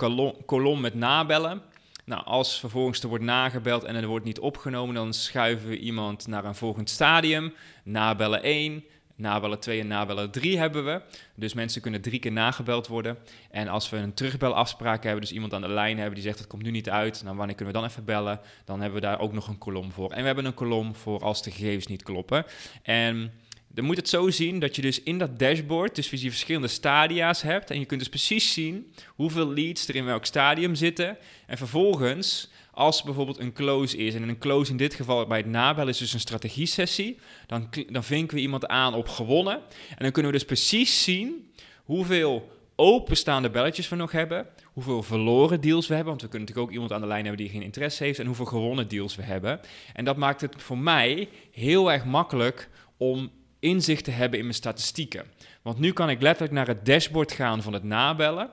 kolom 0.46 0.82
met 0.82 0.94
nabellen. 0.94 1.62
Nou, 2.08 2.24
als 2.26 2.60
vervolgens 2.60 3.02
er 3.02 3.10
wordt 3.10 3.24
nagebeld 3.24 3.84
en 3.84 3.96
er 3.96 4.08
wordt 4.08 4.26
niet 4.26 4.40
opgenomen, 4.40 4.96
dan 4.96 5.14
schuiven 5.14 5.70
we 5.70 5.78
iemand 5.78 6.28
naar 6.28 6.46
een 6.46 6.56
volgend 6.56 6.90
stadium. 6.90 7.54
Nabellen 7.84 8.44
1, 8.44 8.84
nabellen 9.16 9.60
2 9.60 9.80
en 9.80 9.88
nabellen 9.88 10.32
3 10.32 10.58
hebben 10.58 10.86
we. 10.86 11.02
Dus 11.36 11.54
mensen 11.54 11.82
kunnen 11.82 12.02
drie 12.02 12.20
keer 12.20 12.32
nagebeld 12.32 12.88
worden. 12.88 13.18
En 13.52 13.68
als 13.68 13.90
we 13.90 13.98
een 13.98 14.14
terugbelafspraak 14.14 15.04
hebben, 15.04 15.22
dus 15.22 15.32
iemand 15.32 15.54
aan 15.54 15.62
de 15.62 15.70
lijn 15.70 15.98
hebben 15.98 16.16
die 16.16 16.24
zegt 16.24 16.40
het 16.40 16.48
komt 16.48 16.64
nu 16.64 16.72
niet 16.72 16.90
uit, 16.90 17.24
dan 17.24 17.36
wanneer 17.36 17.56
kunnen 17.56 17.74
we 17.74 17.80
dan 17.80 17.90
even 17.90 18.06
bellen? 18.06 18.40
Dan 18.66 18.82
hebben 18.82 19.02
we 19.02 19.08
daar 19.08 19.20
ook 19.20 19.34
nog 19.34 19.48
een 19.48 19.58
kolom 19.58 19.92
voor. 19.92 20.12
En 20.12 20.20
we 20.20 20.26
hebben 20.26 20.46
een 20.46 20.54
kolom 20.54 20.96
voor 20.96 21.24
als 21.24 21.44
de 21.44 21.52
gegevens 21.52 21.88
niet 21.88 22.04
kloppen. 22.04 22.46
En 22.84 23.32
dan 23.68 23.86
moet 23.86 23.98
het 23.98 24.10
zo 24.10 24.30
zien 24.30 24.60
dat 24.60 24.76
je 24.76 24.82
dus 24.82 25.04
in 25.04 25.18
dat 25.18 25.40
dashboard 25.40 25.96
dus 25.96 26.10
die 26.10 26.30
verschillende 26.30 26.68
stadia's 26.68 27.42
hebt. 27.42 27.72
En 27.72 27.80
je 27.80 27.86
kunt 27.86 28.00
dus 28.00 28.10
precies 28.10 28.54
zien 28.54 28.94
hoeveel 29.08 29.54
leads 29.54 29.88
er 29.88 29.96
in 29.96 30.06
welk 30.06 30.26
stadium 30.26 30.76
zitten. 30.76 31.18
En 31.46 31.58
vervolgens, 31.58 32.50
als 32.72 33.04
bijvoorbeeld 33.04 33.40
een 33.40 33.54
close 33.54 33.98
is, 33.98 34.16
en 34.16 34.30
een 34.30 34.38
close 34.38 34.72
in 34.72 34.78
dit 34.78 34.94
geval 34.94 35.28
bij 35.28 35.38
het 35.38 35.48
nabellen 35.48 35.90
is 35.90 35.98
dus 35.98 36.14
een 36.14 36.20
strategie-sessie, 36.20 37.20
dan, 37.48 37.70
dan 37.90 38.04
vinken 38.04 38.36
we 38.36 38.42
iemand 38.42 38.68
aan 38.68 38.94
op 38.94 39.08
gewonnen. 39.08 39.56
En 39.90 39.98
dan 39.98 40.12
kunnen 40.12 40.32
we 40.32 40.38
dus 40.38 40.48
precies 40.48 41.04
zien 41.04 41.52
hoeveel 41.84 42.56
openstaande 42.76 43.50
belletjes 43.50 43.90
we 43.90 43.96
nog 43.96 44.12
hebben, 44.12 44.48
hoeveel 44.64 45.04
verloren 45.04 45.62
deals 45.62 45.88
we 45.88 45.94
hebben, 45.94 46.12
want 46.12 46.22
we 46.22 46.30
kunnen 46.30 46.48
natuurlijk 46.48 46.68
ook 46.68 46.74
iemand 46.82 46.94
aan 46.94 47.02
de 47.02 47.14
lijn 47.14 47.26
hebben 47.26 47.44
die 47.44 47.54
geen 47.54 47.64
interesse 47.64 48.04
heeft, 48.04 48.20
en 48.20 48.26
hoeveel 48.26 48.46
gewonnen 48.46 48.88
deals 48.88 49.16
we 49.16 49.24
hebben. 49.24 49.60
En 49.94 50.06
dat 50.06 50.18
maakt 50.18 50.42
het 50.42 50.54
voor 50.58 50.78
mij 50.78 51.30
heel 51.52 51.92
erg 51.92 52.06
makkelijk 52.06 52.70
om 52.98 53.32
inzicht 53.60 54.04
te 54.04 54.12
hebben 54.12 54.40
in 54.40 54.46
mijn 54.46 54.58
statistieken. 54.58 55.26
Want 55.62 55.80
nu 55.80 55.92
kan 55.92 56.10
ik 56.10 56.22
letterlijk 56.22 56.54
naar 56.54 56.68
het 56.68 56.86
dashboard 56.86 57.32
gaan 57.32 57.62
van 57.62 57.74
het 57.74 57.84
nabellen. 57.84 58.50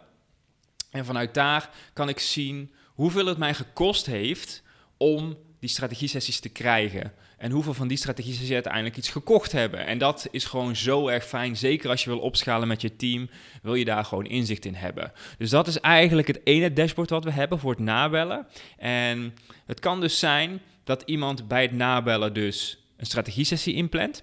En 0.90 1.04
vanuit 1.04 1.34
daar 1.34 1.70
kan 1.92 2.08
ik 2.08 2.18
zien 2.18 2.72
hoeveel 2.86 3.26
het 3.26 3.38
mij 3.38 3.54
gekost 3.54 4.06
heeft 4.06 4.62
om 4.96 5.36
die 5.60 5.68
strategie-sessies 5.68 6.40
te 6.40 6.48
krijgen. 6.48 7.12
En 7.38 7.50
hoeveel 7.50 7.74
van 7.74 7.88
die 7.88 7.96
strategie-sessies 7.96 8.52
uiteindelijk 8.52 8.96
iets 8.96 9.08
gekocht 9.08 9.52
hebben. 9.52 9.86
En 9.86 9.98
dat 9.98 10.28
is 10.30 10.44
gewoon 10.44 10.76
zo 10.76 11.08
erg 11.08 11.24
fijn. 11.26 11.56
Zeker 11.56 11.90
als 11.90 12.04
je 12.04 12.10
wil 12.10 12.18
opschalen 12.18 12.68
met 12.68 12.80
je 12.80 12.96
team, 12.96 13.30
wil 13.62 13.74
je 13.74 13.84
daar 13.84 14.04
gewoon 14.04 14.26
inzicht 14.26 14.64
in 14.64 14.74
hebben. 14.74 15.12
Dus 15.38 15.50
dat 15.50 15.66
is 15.66 15.80
eigenlijk 15.80 16.26
het 16.26 16.40
ene 16.44 16.72
dashboard 16.72 17.10
wat 17.10 17.24
we 17.24 17.30
hebben 17.30 17.58
voor 17.58 17.70
het 17.70 17.80
nabellen. 17.80 18.46
En 18.76 19.34
het 19.66 19.80
kan 19.80 20.00
dus 20.00 20.18
zijn 20.18 20.60
dat 20.84 21.02
iemand 21.06 21.48
bij 21.48 21.62
het 21.62 21.72
nabellen 21.72 22.32
dus 22.32 22.78
een 22.96 23.06
strategie-sessie 23.06 23.74
inplant. 23.74 24.22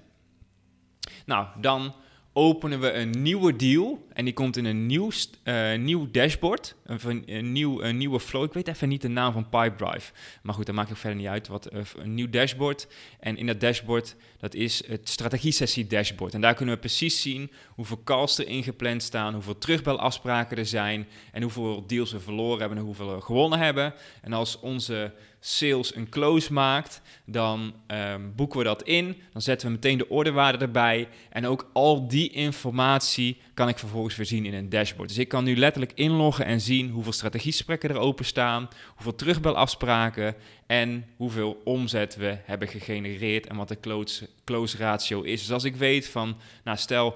Nou, 1.31 1.47
dan 1.57 1.93
openen 2.33 2.79
we 2.79 2.93
een 2.93 3.09
nieuwe 3.09 3.55
deal. 3.55 4.07
En 4.13 4.25
die 4.25 4.33
komt 4.33 4.57
in 4.57 4.65
een 4.65 4.85
nieuw, 4.85 5.11
uh, 5.43 5.77
nieuw 5.77 6.11
dashboard. 6.11 6.75
Een, 6.85 7.23
een, 7.25 7.51
nieuw, 7.51 7.81
een 7.81 7.97
nieuwe 7.97 8.19
flow. 8.19 8.43
Ik 8.43 8.53
weet 8.53 8.67
even 8.67 8.89
niet 8.89 9.01
de 9.01 9.07
naam 9.07 9.33
van 9.33 9.49
Pipedrive. 9.49 10.11
Maar 10.43 10.53
goed, 10.53 10.65
dat 10.65 10.75
maakt 10.75 10.89
ook 10.89 10.97
verder 10.97 11.19
niet 11.19 11.27
uit. 11.27 11.47
Wat, 11.47 11.73
uh, 11.73 11.81
een 11.97 12.13
nieuw 12.13 12.29
dashboard. 12.29 12.87
En 13.19 13.37
in 13.37 13.47
dat 13.47 13.59
dashboard, 13.59 14.15
dat 14.39 14.53
is 14.53 14.87
het 14.87 15.09
strategie-sessie 15.09 15.87
dashboard. 15.87 16.33
En 16.33 16.41
daar 16.41 16.53
kunnen 16.53 16.75
we 16.75 16.81
precies 16.81 17.21
zien 17.21 17.51
hoeveel 17.67 18.01
calls 18.03 18.37
er 18.37 18.47
ingepland 18.47 19.03
staan. 19.03 19.33
Hoeveel 19.33 19.57
terugbelafspraken 19.57 20.57
er 20.57 20.65
zijn. 20.65 21.07
En 21.31 21.41
hoeveel 21.41 21.87
deals 21.87 22.11
we 22.11 22.19
verloren 22.19 22.59
hebben 22.59 22.77
en 22.77 22.83
hoeveel 22.83 23.15
we 23.15 23.21
gewonnen 23.21 23.59
hebben. 23.59 23.93
En 24.21 24.33
als 24.33 24.59
onze 24.59 25.13
sales 25.43 25.95
een 25.95 26.09
close 26.09 26.53
maakt, 26.53 27.01
dan 27.25 27.73
um, 27.87 28.33
boeken 28.35 28.57
we 28.57 28.63
dat 28.63 28.83
in. 28.83 29.15
Dan 29.33 29.41
zetten 29.41 29.67
we 29.67 29.73
meteen 29.73 29.97
de 29.97 30.09
orderwaarde 30.09 30.57
erbij. 30.57 31.07
En 31.29 31.45
ook 31.47 31.69
al 31.73 32.07
die 32.07 32.29
informatie 32.29 33.37
kan 33.61 33.69
ik 33.69 33.79
vervolgens 33.79 34.15
weer 34.15 34.25
zien 34.25 34.45
in 34.45 34.53
een 34.53 34.69
dashboard. 34.69 35.09
Dus 35.09 35.17
ik 35.17 35.27
kan 35.27 35.43
nu 35.43 35.57
letterlijk 35.57 35.91
inloggen 35.95 36.45
en 36.45 36.61
zien 36.61 36.89
hoeveel 36.89 37.11
strategiesprekken 37.11 37.89
er 37.89 37.97
openstaan, 37.97 38.69
hoeveel 38.95 39.15
terugbelafspraken 39.15 40.35
en 40.67 41.05
hoeveel 41.15 41.61
omzet 41.63 42.15
we 42.15 42.37
hebben 42.43 42.67
gegenereerd 42.67 43.47
en 43.47 43.55
wat 43.55 43.67
de 43.67 43.79
close, 43.79 44.29
close 44.45 44.77
ratio 44.77 45.21
is. 45.21 45.39
Dus 45.39 45.51
als 45.51 45.63
ik 45.63 45.75
weet 45.75 46.07
van, 46.07 46.37
nou 46.63 46.77
stel 46.77 47.15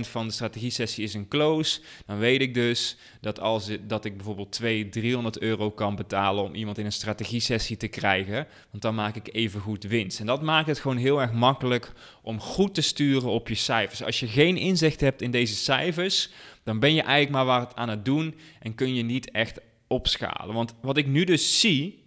van 0.00 0.26
de 0.26 0.32
strategie-sessie 0.32 1.04
is 1.04 1.14
een 1.14 1.28
close, 1.28 1.80
dan 2.06 2.18
weet 2.18 2.40
ik 2.40 2.54
dus 2.54 2.96
dat, 3.20 3.40
als, 3.40 3.70
dat 3.86 4.04
ik 4.04 4.16
bijvoorbeeld 4.16 4.52
200, 4.52 4.92
300 4.92 5.38
euro 5.38 5.70
kan 5.70 5.96
betalen 5.96 6.44
om 6.44 6.54
iemand 6.54 6.78
in 6.78 6.84
een 6.84 6.92
strategie-sessie 6.92 7.76
te 7.76 7.88
krijgen, 7.88 8.46
want 8.70 8.82
dan 8.82 8.94
maak 8.94 9.16
ik 9.16 9.34
even 9.34 9.60
goed 9.60 9.84
winst. 9.84 10.20
En 10.20 10.26
dat 10.26 10.42
maakt 10.42 10.66
het 10.66 10.80
gewoon 10.80 10.96
heel 10.96 11.20
erg 11.20 11.32
makkelijk 11.32 11.92
om 12.22 12.40
goed 12.40 12.74
te 12.74 12.80
sturen 12.80 13.30
op 13.30 13.48
je 13.48 13.54
cijfers. 13.54 14.02
Als 14.02 14.20
je 14.20 14.26
geen 14.26 14.56
inzicht 14.56 15.00
hebt 15.00 15.22
in 15.22 15.30
deze 15.30 15.54
cijfers, 15.54 16.30
dan 16.64 16.78
ben 16.78 16.94
je 16.94 17.02
eigenlijk 17.02 17.30
maar 17.30 17.60
wat 17.60 17.76
aan 17.76 17.88
het 17.88 18.04
doen 18.04 18.34
en 18.60 18.74
kun 18.74 18.94
je 18.94 19.02
niet 19.02 19.30
echt 19.30 19.60
opschalen. 19.86 20.54
Want 20.54 20.74
wat 20.80 20.96
ik 20.96 21.06
nu 21.06 21.24
dus 21.24 21.60
zie, 21.60 22.04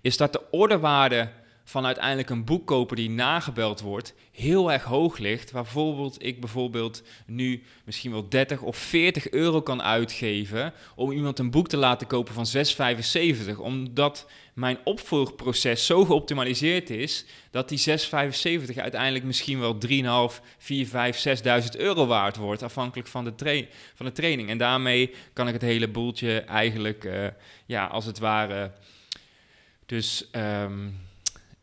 is 0.00 0.16
dat 0.16 0.32
de 0.32 0.50
orderwaarde 0.50 1.30
van 1.64 1.86
uiteindelijk 1.86 2.30
een 2.30 2.44
boekkoper 2.44 2.96
die 2.96 3.10
nagebeld 3.10 3.80
wordt 3.80 4.14
heel 4.32 4.72
erg 4.72 4.82
hoog 4.82 5.18
ligt. 5.18 5.50
Waar 5.50 5.62
bijvoorbeeld 5.62 6.24
ik 6.24 6.40
bijvoorbeeld 6.40 7.02
nu 7.26 7.62
misschien 7.84 8.10
wel 8.10 8.28
30 8.28 8.62
of 8.62 8.76
40 8.76 9.30
euro 9.30 9.62
kan 9.62 9.82
uitgeven 9.82 10.72
om 10.94 11.12
iemand 11.12 11.38
een 11.38 11.50
boek 11.50 11.68
te 11.68 11.76
laten 11.76 12.06
kopen 12.06 12.34
van 12.34 12.46
6,75. 13.54 13.58
Omdat 13.58 14.26
mijn 14.56 14.78
opvolgproces 14.84 15.86
zo 15.86 16.04
geoptimaliseerd 16.04 16.90
is 16.90 17.24
dat 17.50 17.68
die 17.68 17.78
6,75 17.78 18.76
uiteindelijk 18.76 19.24
misschien 19.24 19.60
wel 19.60 19.78
3,5, 20.30 20.42
4, 20.58 20.86
5, 20.86 21.24
6.000 21.62 21.80
euro 21.80 22.06
waard 22.06 22.36
wordt. 22.36 22.62
Afhankelijk 22.62 23.08
van 23.08 23.24
de, 23.24 23.66
van 23.94 24.06
de 24.06 24.12
training. 24.12 24.48
En 24.48 24.58
daarmee 24.58 25.14
kan 25.32 25.46
ik 25.46 25.52
het 25.52 25.62
hele 25.62 25.88
boeltje 25.88 26.40
eigenlijk, 26.40 27.04
uh, 27.04 27.26
ja, 27.66 27.86
als 27.86 28.04
het 28.04 28.18
ware 28.18 28.72
dus 29.86 30.28
um, 30.32 31.05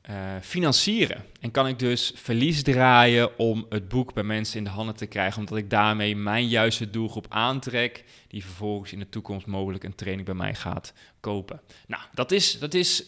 uh, 0.10 0.36
financieren. 0.42 1.26
En 1.40 1.52
kan 1.52 1.68
ik 1.68 1.80
dus 1.80 2.12
verlies 2.16 2.64
draaien 2.64 3.40
om 3.40 3.66
het 3.70 3.88
boek 3.88 4.14
bij 4.14 4.24
mensen 4.24 4.58
in 4.58 4.64
de 4.64 4.70
handen 4.70 4.96
te 4.96 5.06
krijgen, 5.06 5.40
omdat 5.40 5.58
ik 5.58 5.70
daarmee 5.70 6.16
mijn 6.16 6.48
juiste 6.48 6.90
doelgroep 6.90 7.26
aantrek, 7.30 8.04
die 8.28 8.44
vervolgens 8.44 8.94
in 8.94 9.00
de 9.00 9.10
toekomst 9.10 9.46
mogelijk 9.46 9.84
een 9.84 9.96
training 9.96 10.26
bij 10.26 10.36
mij 10.36 10.56
gaat 10.56 10.94
kopen. 11.20 11.62
Nou, 11.88 12.04
dat 12.14 12.32
is, 12.32 12.60
dat 12.60 12.74
is 12.74 13.06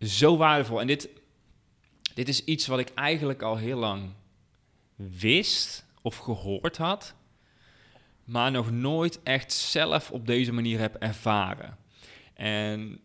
zo 0.00 0.36
waardevol. 0.36 0.80
En 0.80 0.86
dit, 0.86 1.08
dit 2.14 2.28
is 2.28 2.44
iets 2.44 2.66
wat 2.66 2.78
ik 2.78 2.88
eigenlijk 2.94 3.42
al 3.42 3.56
heel 3.56 3.78
lang 3.78 4.10
wist 4.96 5.84
of 6.02 6.16
gehoord 6.16 6.76
had, 6.76 7.14
maar 8.24 8.50
nog 8.50 8.70
nooit 8.70 9.22
echt 9.22 9.52
zelf 9.52 10.10
op 10.10 10.26
deze 10.26 10.52
manier 10.52 10.78
heb 10.78 10.94
ervaren. 10.94 11.76
En 12.34 13.00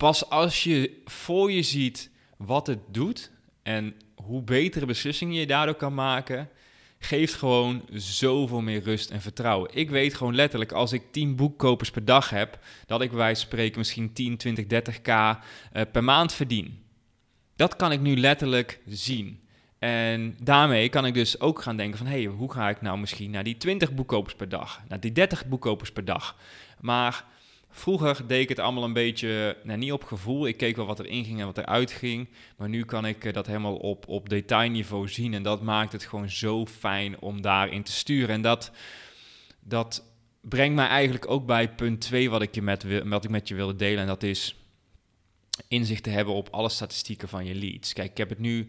pas 0.00 0.30
als 0.30 0.64
je 0.64 1.00
voor 1.04 1.52
je 1.52 1.62
ziet 1.62 2.10
wat 2.36 2.66
het 2.66 2.78
doet 2.88 3.30
en 3.62 3.94
hoe 4.14 4.42
betere 4.42 4.86
beslissingen 4.86 5.34
je 5.34 5.46
daardoor 5.46 5.74
kan 5.74 5.94
maken, 5.94 6.48
geeft 6.98 7.34
gewoon 7.34 7.82
zoveel 7.92 8.60
meer 8.60 8.82
rust 8.82 9.10
en 9.10 9.20
vertrouwen. 9.20 9.70
Ik 9.74 9.90
weet 9.90 10.14
gewoon 10.14 10.34
letterlijk, 10.34 10.72
als 10.72 10.92
ik 10.92 11.02
10 11.12 11.36
boekkopers 11.36 11.90
per 11.90 12.04
dag 12.04 12.30
heb, 12.30 12.58
dat 12.86 13.00
ik 13.00 13.10
van 13.10 13.36
spreken 13.36 13.78
misschien 13.78 14.12
10, 14.12 14.36
20, 14.36 14.64
30k 14.64 15.08
uh, 15.08 15.82
per 15.92 16.04
maand 16.04 16.32
verdien. 16.32 16.82
Dat 17.56 17.76
kan 17.76 17.92
ik 17.92 18.00
nu 18.00 18.16
letterlijk 18.16 18.80
zien. 18.86 19.40
En 19.78 20.36
daarmee 20.42 20.88
kan 20.88 21.06
ik 21.06 21.14
dus 21.14 21.40
ook 21.40 21.62
gaan 21.62 21.76
denken 21.76 21.98
van, 21.98 22.06
hé, 22.06 22.22
hey, 22.22 22.24
hoe 22.24 22.52
ga 22.52 22.68
ik 22.68 22.80
nou 22.80 22.98
misschien 22.98 23.30
naar 23.30 23.44
die 23.44 23.56
20 23.56 23.94
boekkopers 23.94 24.34
per 24.34 24.48
dag, 24.48 24.80
naar 24.88 25.00
die 25.00 25.12
30 25.12 25.46
boekkopers 25.46 25.92
per 25.92 26.04
dag. 26.04 26.36
Maar 26.80 27.24
Vroeger 27.70 28.26
deed 28.26 28.42
ik 28.42 28.48
het 28.48 28.58
allemaal 28.58 28.84
een 28.84 28.92
beetje, 28.92 29.56
nou, 29.62 29.78
niet 29.78 29.92
op 29.92 30.04
gevoel. 30.04 30.46
Ik 30.46 30.56
keek 30.56 30.76
wel 30.76 30.86
wat 30.86 30.98
er 30.98 31.06
inging 31.06 31.40
en 31.40 31.46
wat 31.46 31.58
er 31.58 31.66
uitging. 31.66 32.28
Maar 32.56 32.68
nu 32.68 32.84
kan 32.84 33.06
ik 33.06 33.24
eh, 33.24 33.32
dat 33.32 33.46
helemaal 33.46 33.76
op, 33.76 34.08
op 34.08 34.28
detailniveau 34.28 35.08
zien. 35.08 35.34
En 35.34 35.42
dat 35.42 35.62
maakt 35.62 35.92
het 35.92 36.04
gewoon 36.04 36.30
zo 36.30 36.66
fijn 36.66 37.20
om 37.20 37.40
daarin 37.40 37.82
te 37.82 37.92
sturen. 37.92 38.34
En 38.34 38.42
dat, 38.42 38.70
dat 39.60 40.04
brengt 40.40 40.74
mij 40.74 40.86
eigenlijk 40.86 41.30
ook 41.30 41.46
bij 41.46 41.74
punt 41.74 42.00
2 42.00 42.30
wat 42.30 42.42
ik, 42.42 42.62
met, 42.62 43.04
wat 43.04 43.24
ik 43.24 43.30
met 43.30 43.48
je 43.48 43.54
wilde 43.54 43.76
delen. 43.76 44.00
En 44.00 44.06
dat 44.06 44.22
is 44.22 44.54
inzicht 45.68 46.02
te 46.02 46.10
hebben 46.10 46.34
op 46.34 46.48
alle 46.50 46.68
statistieken 46.68 47.28
van 47.28 47.46
je 47.46 47.54
leads. 47.54 47.92
Kijk, 47.92 48.10
ik 48.10 48.16
heb 48.16 48.28
het 48.28 48.38
nu 48.38 48.68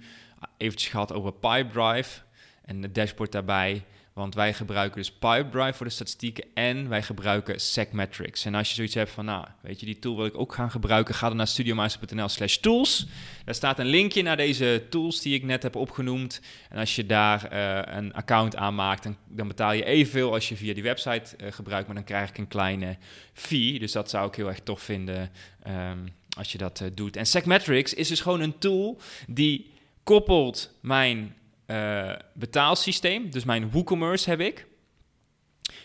eventjes 0.57 0.91
gehad 0.91 1.13
over 1.13 1.33
Pipedrive 1.33 2.21
en 2.65 2.81
het 2.81 2.95
dashboard 2.95 3.31
daarbij. 3.31 3.83
Want 4.13 4.35
wij 4.35 4.53
gebruiken 4.53 4.97
dus 4.97 5.11
Pipedrive 5.11 5.73
voor 5.73 5.85
de 5.85 5.91
statistieken 5.91 6.43
en 6.53 6.89
wij 6.89 7.03
gebruiken 7.03 7.61
Segmetrics. 7.61 8.45
En 8.45 8.55
als 8.55 8.69
je 8.69 8.75
zoiets 8.75 8.93
hebt 8.93 9.11
van, 9.11 9.25
nou, 9.25 9.45
weet 9.61 9.79
je, 9.79 9.85
die 9.85 9.99
tool 9.99 10.15
wil 10.15 10.25
ik 10.25 10.37
ook 10.37 10.53
gaan 10.53 10.71
gebruiken, 10.71 11.15
ga 11.15 11.27
dan 11.27 11.37
naar 11.37 11.47
studiomeister.nl 11.47 12.29
slash 12.29 12.57
tools. 12.57 13.07
Daar 13.45 13.55
staat 13.55 13.79
een 13.79 13.85
linkje 13.85 14.21
naar 14.21 14.37
deze 14.37 14.83
tools 14.89 15.21
die 15.21 15.33
ik 15.33 15.43
net 15.43 15.63
heb 15.63 15.75
opgenoemd. 15.75 16.41
En 16.69 16.77
als 16.77 16.95
je 16.95 17.05
daar 17.05 17.53
uh, 17.53 17.95
een 17.97 18.13
account 18.13 18.55
aanmaakt, 18.55 19.03
dan, 19.03 19.17
dan, 19.27 19.47
betaal 19.47 19.73
je 19.73 19.85
evenveel 19.85 20.33
als 20.33 20.49
je 20.49 20.57
via 20.57 20.73
die 20.73 20.83
website 20.83 21.35
uh, 21.37 21.51
gebruikt, 21.51 21.85
maar 21.85 21.95
dan 21.95 22.03
krijg 22.03 22.29
ik 22.29 22.37
een 22.37 22.47
kleine 22.47 22.97
fee. 23.33 23.79
Dus 23.79 23.91
dat 23.91 24.09
zou 24.09 24.27
ik 24.27 24.35
heel 24.35 24.47
erg 24.47 24.59
tof 24.59 24.81
vinden 24.81 25.31
um, 25.67 26.13
als 26.37 26.51
je 26.51 26.57
dat 26.57 26.79
uh, 26.79 26.87
doet. 26.93 27.15
En 27.15 27.25
Segmetrics 27.25 27.93
is 27.93 28.07
dus 28.07 28.21
gewoon 28.21 28.41
een 28.41 28.57
tool 28.57 29.01
die 29.27 29.71
koppelt 30.03 30.73
mijn 30.81 31.35
uh, 31.71 32.11
betaalsysteem. 32.33 33.29
Dus 33.29 33.43
mijn 33.43 33.71
WooCommerce 33.71 34.29
heb 34.29 34.39
ik. 34.39 34.67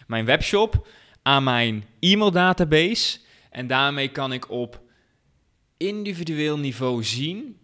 Mijn 0.07 0.25
webshop 0.25 0.87
aan 1.23 1.45
mijn 1.45 1.85
e-maildatabase. 2.01 3.19
En 3.51 3.67
daarmee 3.67 4.09
kan 4.09 4.33
ik 4.33 4.51
op 4.51 4.81
individueel 5.77 6.59
niveau 6.59 7.05
zien 7.05 7.59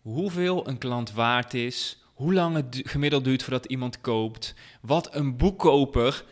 hoeveel 0.00 0.68
een 0.68 0.78
klant 0.78 1.12
waard 1.12 1.54
is, 1.54 2.02
hoe 2.14 2.34
lang 2.34 2.54
het 2.54 2.80
gemiddeld 2.84 3.24
duurt 3.24 3.42
voordat 3.42 3.64
iemand 3.64 4.00
koopt, 4.00 4.54
wat 4.80 5.14
een 5.14 5.36
boekkoper 5.36 6.24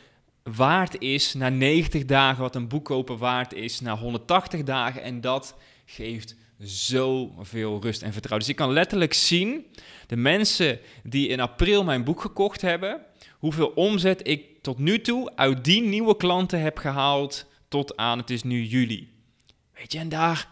waard 0.42 1.00
is 1.00 1.34
na 1.34 1.48
90 1.48 2.04
dagen, 2.04 2.42
wat 2.42 2.54
een 2.54 2.68
boekkoper 2.68 3.16
waard 3.16 3.52
is 3.52 3.80
na 3.80 3.96
180 3.96 4.62
dagen. 4.62 5.02
En 5.02 5.20
dat 5.20 5.56
geeft 5.84 6.36
zoveel 6.58 7.80
rust 7.82 8.02
en 8.02 8.12
vertrouwen. 8.12 8.46
Dus 8.46 8.56
ik 8.56 8.62
kan 8.64 8.72
letterlijk 8.72 9.14
zien, 9.14 9.66
de 10.06 10.16
mensen 10.16 10.78
die 11.02 11.28
in 11.28 11.40
april 11.40 11.84
mijn 11.84 12.04
boek 12.04 12.20
gekocht 12.20 12.60
hebben, 12.60 13.00
hoeveel 13.38 13.68
omzet 13.68 14.28
ik 14.28 14.62
tot 14.62 14.78
nu 14.78 15.00
toe 15.00 15.36
uit 15.36 15.64
die 15.64 15.82
nieuwe 15.82 16.16
klanten 16.16 16.60
heb 16.60 16.78
gehaald 16.78 17.46
tot 17.68 17.96
aan, 17.96 18.18
het 18.18 18.30
is 18.30 18.42
nu 18.42 18.64
juli. 18.64 19.12
Weet 19.72 19.92
je, 19.92 19.98
en 19.98 20.08
daar 20.08 20.48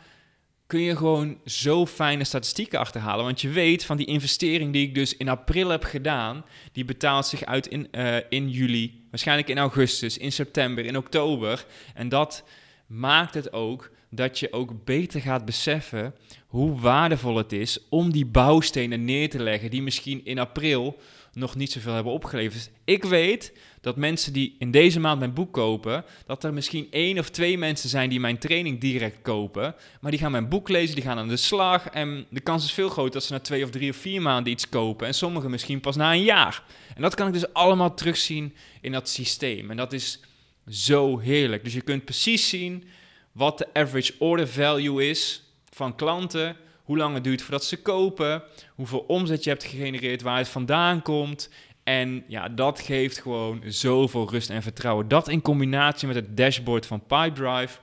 kun 0.67 0.81
je 0.81 0.97
gewoon 0.97 1.39
zo 1.45 1.87
fijne 1.87 2.25
statistieken 2.25 2.79
achterhalen. 2.79 3.25
Want 3.25 3.41
je 3.41 3.49
weet 3.49 3.85
van 3.85 3.97
die 3.97 4.07
investering 4.07 4.73
die 4.73 4.87
ik 4.87 4.95
dus 4.95 5.17
in 5.17 5.29
april 5.29 5.69
heb 5.69 5.85
gedaan, 5.85 6.45
die 6.73 6.85
betaalt 6.85 7.27
zich 7.27 7.45
uit 7.45 7.67
in, 7.67 7.89
uh, 7.93 8.17
in 8.29 8.51
juli, 8.51 9.07
waarschijnlijk 9.11 9.49
in 9.49 9.59
augustus, 9.59 10.19
in 10.19 10.33
september, 10.33 10.85
in 10.85 10.97
oktober. 10.97 11.67
En 11.95 12.09
dat 12.09 12.45
maakt 12.87 13.35
het 13.35 13.53
ook 13.53 13.91
dat 14.15 14.39
je 14.39 14.53
ook 14.53 14.85
beter 14.85 15.21
gaat 15.21 15.45
beseffen 15.45 16.15
hoe 16.47 16.81
waardevol 16.81 17.37
het 17.37 17.53
is 17.53 17.79
om 17.89 18.13
die 18.13 18.27
bouwstenen 18.27 19.05
neer 19.05 19.31
te 19.31 19.43
leggen 19.43 19.71
die 19.71 19.83
misschien 19.83 20.25
in 20.25 20.39
april 20.39 20.97
nog 21.33 21.55
niet 21.57 21.73
zoveel 21.73 21.95
hebben 21.95 22.13
opgeleverd. 22.13 22.71
Ik 22.85 23.05
weet 23.05 23.53
dat 23.81 23.97
mensen 23.97 24.33
die 24.33 24.57
in 24.59 24.71
deze 24.71 25.01
maand 25.01 25.19
mijn 25.19 25.33
boek 25.33 25.53
kopen, 25.53 26.05
dat 26.27 26.45
er 26.45 26.53
misschien 26.53 26.87
één 26.91 27.19
of 27.19 27.31
twee 27.31 27.59
mensen 27.59 27.89
zijn 27.89 28.11
die 28.11 28.21
mijn 28.21 28.39
training 28.39 28.81
direct 28.81 29.23
kopen, 29.23 29.75
maar 30.01 30.11
die 30.11 30.21
gaan 30.21 30.31
mijn 30.31 30.49
boek 30.49 30.69
lezen, 30.69 30.95
die 30.95 31.05
gaan 31.05 31.19
aan 31.19 31.29
de 31.29 31.37
slag 31.37 31.89
en 31.89 32.27
de 32.31 32.41
kans 32.41 32.65
is 32.65 32.73
veel 32.73 32.89
groter 32.89 33.13
dat 33.13 33.25
ze 33.25 33.33
na 33.33 33.41
twee 33.41 33.65
of 33.65 33.71
drie 33.71 33.91
of 33.91 33.97
vier 33.97 34.23
maanden 34.23 34.53
iets 34.53 34.69
kopen 34.69 35.07
en 35.07 35.15
sommigen 35.15 35.51
misschien 35.51 35.81
pas 35.81 35.97
na 35.97 36.13
een 36.13 36.25
jaar. 36.25 36.63
En 36.95 37.03
dat 37.03 37.15
kan 37.15 37.27
ik 37.27 37.33
dus 37.33 37.53
allemaal 37.53 37.95
terugzien 37.95 38.55
in 38.81 38.93
dat 38.93 39.09
systeem 39.09 39.71
en 39.71 39.77
dat 39.77 39.93
is 39.93 40.21
zo 40.69 41.19
heerlijk. 41.19 41.65
Dus 41.65 41.75
je 41.75 41.81
kunt 41.81 42.05
precies 42.05 42.49
zien 42.49 42.85
wat 43.33 43.59
de 43.59 43.69
average 43.73 44.15
order 44.19 44.49
value 44.49 45.09
is 45.09 45.43
van 45.71 45.95
klanten, 45.95 46.57
hoe 46.83 46.97
lang 46.97 47.15
het 47.15 47.25
duurt 47.25 47.43
voordat 47.43 47.65
ze 47.65 47.83
kopen, 47.83 48.43
hoeveel 48.75 48.99
omzet 48.99 49.45
je 49.45 49.51
hebt 49.51 49.65
gegenereerd, 49.65 50.23
waar 50.23 50.39
het 50.39 50.49
vandaan 50.49 51.03
komt. 51.03 51.49
En 51.83 52.25
ja, 52.29 52.49
dat 52.49 52.81
geeft 52.81 53.19
gewoon 53.19 53.63
zoveel 53.67 54.31
rust 54.31 54.51
en 54.51 54.63
vertrouwen. 54.63 55.09
Dat 55.09 55.29
in 55.29 55.43
combinatie 55.43 56.07
met 56.07 56.17
het 56.17 56.37
dashboard 56.37 56.87
van 56.87 57.07
Pipedrive 57.07 57.79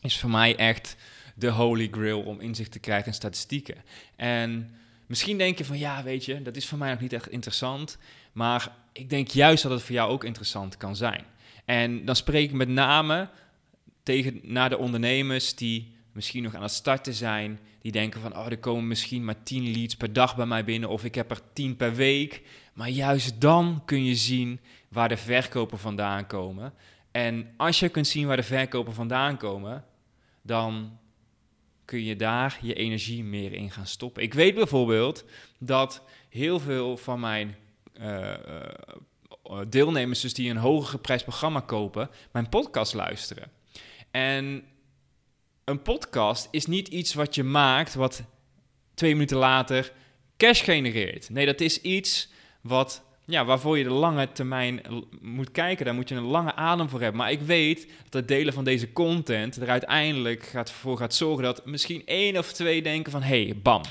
is 0.00 0.18
voor 0.18 0.30
mij 0.30 0.56
echt 0.56 0.96
de 1.34 1.50
holy 1.50 1.88
grail 1.90 2.22
om 2.22 2.40
inzicht 2.40 2.72
te 2.72 2.78
krijgen 2.78 3.06
in 3.06 3.14
statistieken. 3.14 3.76
En 4.16 4.76
misschien 5.06 5.38
denk 5.38 5.58
je 5.58 5.64
van 5.64 5.78
ja, 5.78 6.02
weet 6.02 6.24
je, 6.24 6.42
dat 6.42 6.56
is 6.56 6.66
voor 6.66 6.78
mij 6.78 6.90
nog 6.90 7.00
niet 7.00 7.12
echt 7.12 7.28
interessant. 7.28 7.98
Maar 8.32 8.72
ik 8.92 9.10
denk 9.10 9.28
juist 9.28 9.62
dat 9.62 9.72
het 9.72 9.82
voor 9.82 9.94
jou 9.94 10.10
ook 10.10 10.24
interessant 10.24 10.76
kan 10.76 10.96
zijn. 10.96 11.24
En 11.64 12.04
dan 12.04 12.16
spreek 12.16 12.48
ik 12.48 12.56
met 12.56 12.68
name 12.68 13.28
tegen, 14.06 14.40
naar 14.42 14.68
de 14.68 14.78
ondernemers 14.78 15.54
die 15.54 15.94
misschien 16.12 16.42
nog 16.42 16.54
aan 16.54 16.62
het 16.62 16.70
starten 16.70 17.14
zijn, 17.14 17.60
die 17.80 17.92
denken 17.92 18.20
van, 18.20 18.36
oh, 18.36 18.46
er 18.46 18.58
komen 18.58 18.88
misschien 18.88 19.24
maar 19.24 19.42
10 19.42 19.72
leads 19.72 19.96
per 19.96 20.12
dag 20.12 20.36
bij 20.36 20.46
mij 20.46 20.64
binnen 20.64 20.88
of 20.88 21.04
ik 21.04 21.14
heb 21.14 21.30
er 21.30 21.40
10 21.52 21.76
per 21.76 21.94
week. 21.94 22.42
Maar 22.72 22.88
juist 22.88 23.40
dan 23.40 23.82
kun 23.84 24.04
je 24.04 24.14
zien 24.14 24.60
waar 24.88 25.08
de 25.08 25.16
verkopen 25.16 25.78
vandaan 25.78 26.26
komen. 26.26 26.74
En 27.10 27.48
als 27.56 27.80
je 27.80 27.88
kunt 27.88 28.06
zien 28.06 28.26
waar 28.26 28.36
de 28.36 28.42
verkopen 28.42 28.94
vandaan 28.94 29.36
komen, 29.36 29.84
dan 30.42 30.98
kun 31.84 32.04
je 32.04 32.16
daar 32.16 32.58
je 32.62 32.74
energie 32.74 33.24
meer 33.24 33.52
in 33.52 33.70
gaan 33.70 33.86
stoppen. 33.86 34.22
Ik 34.22 34.34
weet 34.34 34.54
bijvoorbeeld 34.54 35.24
dat 35.58 36.02
heel 36.28 36.60
veel 36.60 36.96
van 36.96 37.20
mijn 37.20 37.56
uh, 38.00 38.34
deelnemers, 39.68 40.20
dus 40.20 40.34
die 40.34 40.50
een 40.50 40.56
hoger 40.56 40.88
geprijsd 40.88 41.24
programma 41.24 41.60
kopen, 41.60 42.10
mijn 42.32 42.48
podcast 42.48 42.94
luisteren. 42.94 43.55
En 44.16 44.64
een 45.64 45.82
podcast 45.82 46.48
is 46.50 46.66
niet 46.66 46.88
iets 46.88 47.14
wat 47.14 47.34
je 47.34 47.42
maakt 47.42 47.94
wat 47.94 48.22
twee 48.94 49.12
minuten 49.12 49.36
later 49.36 49.92
cash 50.36 50.64
genereert. 50.64 51.30
Nee, 51.30 51.46
dat 51.46 51.60
is 51.60 51.80
iets 51.80 52.28
wat, 52.60 53.02
ja, 53.24 53.44
waarvoor 53.44 53.78
je 53.78 53.84
de 53.84 53.90
lange 53.90 54.32
termijn 54.32 54.80
moet 55.20 55.50
kijken. 55.50 55.84
Daar 55.84 55.94
moet 55.94 56.08
je 56.08 56.14
een 56.14 56.22
lange 56.22 56.54
adem 56.54 56.88
voor 56.88 57.00
hebben. 57.00 57.20
Maar 57.20 57.30
ik 57.30 57.40
weet 57.40 57.86
dat 58.08 58.28
delen 58.28 58.52
van 58.52 58.64
deze 58.64 58.92
content 58.92 59.56
er 59.56 59.68
uiteindelijk 59.68 60.42
gaat, 60.42 60.70
voor 60.70 60.96
gaat 60.96 61.14
zorgen 61.14 61.44
dat 61.44 61.66
misschien 61.66 62.06
één 62.06 62.38
of 62.38 62.52
twee 62.52 62.82
denken 62.82 63.12
van... 63.12 63.22
hey, 63.22 63.54
bam, 63.62 63.82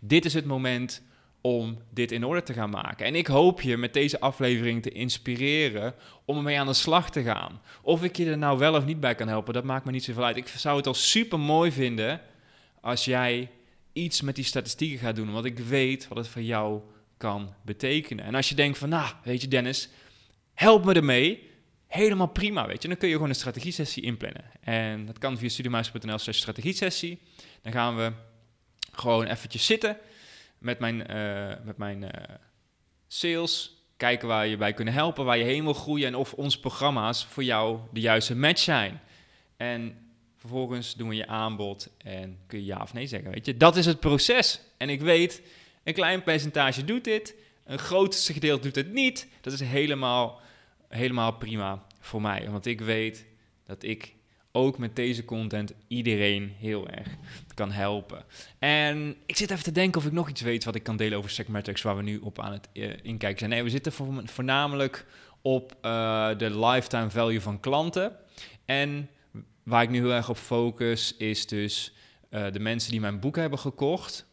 dit 0.00 0.24
is 0.24 0.34
het 0.34 0.44
moment 0.44 1.02
om 1.46 1.78
dit 1.90 2.12
in 2.12 2.24
orde 2.24 2.42
te 2.42 2.52
gaan 2.52 2.70
maken. 2.70 3.06
En 3.06 3.14
ik 3.14 3.26
hoop 3.26 3.60
je 3.60 3.76
met 3.76 3.92
deze 3.92 4.20
aflevering 4.20 4.82
te 4.82 4.90
inspireren 4.90 5.94
om 6.24 6.36
ermee 6.36 6.58
aan 6.58 6.66
de 6.66 6.72
slag 6.72 7.10
te 7.10 7.22
gaan. 7.22 7.60
Of 7.82 8.02
ik 8.02 8.16
je 8.16 8.30
er 8.30 8.38
nou 8.38 8.58
wel 8.58 8.74
of 8.74 8.84
niet 8.84 9.00
bij 9.00 9.14
kan 9.14 9.28
helpen, 9.28 9.54
dat 9.54 9.64
maakt 9.64 9.84
me 9.84 9.90
niet 9.90 10.04
zoveel 10.04 10.24
uit. 10.24 10.36
Ik 10.36 10.48
zou 10.48 10.76
het 10.76 10.86
al 10.86 10.94
super 10.94 11.40
mooi 11.40 11.72
vinden 11.72 12.20
als 12.80 13.04
jij 13.04 13.50
iets 13.92 14.20
met 14.20 14.34
die 14.34 14.44
statistieken 14.44 14.98
gaat 14.98 15.16
doen, 15.16 15.32
want 15.32 15.44
ik 15.44 15.58
weet 15.58 16.08
wat 16.08 16.18
het 16.18 16.28
voor 16.28 16.42
jou 16.42 16.80
kan 17.16 17.54
betekenen. 17.62 18.24
En 18.24 18.34
als 18.34 18.48
je 18.48 18.54
denkt 18.54 18.78
van, 18.78 18.88
nou, 18.88 19.12
weet 19.24 19.40
je 19.40 19.48
Dennis, 19.48 19.88
help 20.54 20.84
me 20.84 20.94
ermee. 20.94 21.50
Helemaal 21.86 22.28
prima, 22.28 22.66
weet 22.66 22.82
je. 22.82 22.88
Dan 22.88 22.96
kun 22.96 23.08
je 23.08 23.14
gewoon 23.14 23.28
een 23.28 23.34
strategie-sessie 23.34 24.02
inplannen. 24.02 24.44
En 24.60 25.06
dat 25.06 25.18
kan 25.18 25.38
via 25.38 25.48
studiemuis.nl 25.48 26.18
slash 26.18 26.36
strategie-sessie. 26.36 27.18
Dan 27.62 27.72
gaan 27.72 27.96
we 27.96 28.12
gewoon 28.92 29.26
eventjes 29.26 29.66
zitten 29.66 29.96
met 30.58 30.78
mijn, 30.78 31.10
uh, 31.10 31.64
met 31.64 31.76
mijn 31.76 32.02
uh, 32.02 32.08
sales. 33.06 33.70
Kijken 33.96 34.28
waar 34.28 34.46
je 34.46 34.56
bij 34.56 34.72
kunnen 34.72 34.94
helpen, 34.94 35.24
waar 35.24 35.38
je 35.38 35.44
heen 35.44 35.64
wil 35.64 35.74
groeien 35.74 36.06
en 36.06 36.14
of 36.14 36.32
onze 36.32 36.60
programma's 36.60 37.24
voor 37.24 37.44
jou 37.44 37.78
de 37.92 38.00
juiste 38.00 38.36
match 38.36 38.60
zijn. 38.60 39.00
En 39.56 39.98
vervolgens 40.36 40.94
doen 40.94 41.08
we 41.08 41.14
je 41.14 41.26
aanbod 41.26 41.88
en 41.98 42.38
kun 42.46 42.58
je 42.58 42.64
ja 42.64 42.80
of 42.82 42.92
nee 42.92 43.06
zeggen. 43.06 43.30
Weet 43.30 43.46
je, 43.46 43.56
dat 43.56 43.76
is 43.76 43.86
het 43.86 44.00
proces. 44.00 44.60
En 44.76 44.90
ik 44.90 45.00
weet, 45.00 45.42
een 45.84 45.94
klein 45.94 46.22
percentage 46.22 46.84
doet 46.84 47.04
dit, 47.04 47.34
een 47.64 47.78
grootste 47.78 48.32
gedeelte 48.32 48.62
doet 48.62 48.74
het 48.74 48.92
niet. 48.92 49.28
Dat 49.40 49.52
is 49.52 49.60
helemaal, 49.60 50.40
helemaal 50.88 51.32
prima 51.32 51.86
voor 52.00 52.20
mij, 52.20 52.50
want 52.50 52.66
ik 52.66 52.80
weet 52.80 53.26
dat 53.64 53.82
ik 53.82 54.14
ook 54.56 54.78
met 54.78 54.96
deze 54.96 55.24
content 55.24 55.72
iedereen 55.88 56.52
heel 56.58 56.88
erg 56.88 57.08
kan 57.54 57.72
helpen. 57.72 58.24
En 58.58 59.16
ik 59.26 59.36
zit 59.36 59.50
even 59.50 59.64
te 59.64 59.72
denken 59.72 60.00
of 60.00 60.06
ik 60.06 60.12
nog 60.12 60.28
iets 60.28 60.40
weet 60.40 60.64
wat 60.64 60.74
ik 60.74 60.82
kan 60.82 60.96
delen 60.96 61.18
over 61.18 61.30
Segmetrics, 61.30 61.82
waar 61.82 61.96
we 61.96 62.02
nu 62.02 62.18
op 62.18 62.40
aan 62.40 62.52
het 62.52 62.68
uh, 62.72 62.92
inkijken 63.02 63.38
zijn. 63.38 63.50
Nee, 63.50 63.62
we 63.62 63.70
zitten 63.70 63.92
voornamelijk 64.24 65.06
op 65.42 65.76
uh, 65.82 66.28
de 66.38 66.58
lifetime 66.58 67.10
value 67.10 67.40
van 67.40 67.60
klanten. 67.60 68.16
En 68.64 69.08
waar 69.62 69.82
ik 69.82 69.90
nu 69.90 69.98
heel 69.98 70.12
erg 70.12 70.28
op 70.28 70.36
focus 70.36 71.16
is 71.16 71.46
dus 71.46 71.92
uh, 72.30 72.52
de 72.52 72.60
mensen 72.60 72.90
die 72.90 73.00
mijn 73.00 73.20
boek 73.20 73.36
hebben 73.36 73.58
gekocht. 73.58 74.25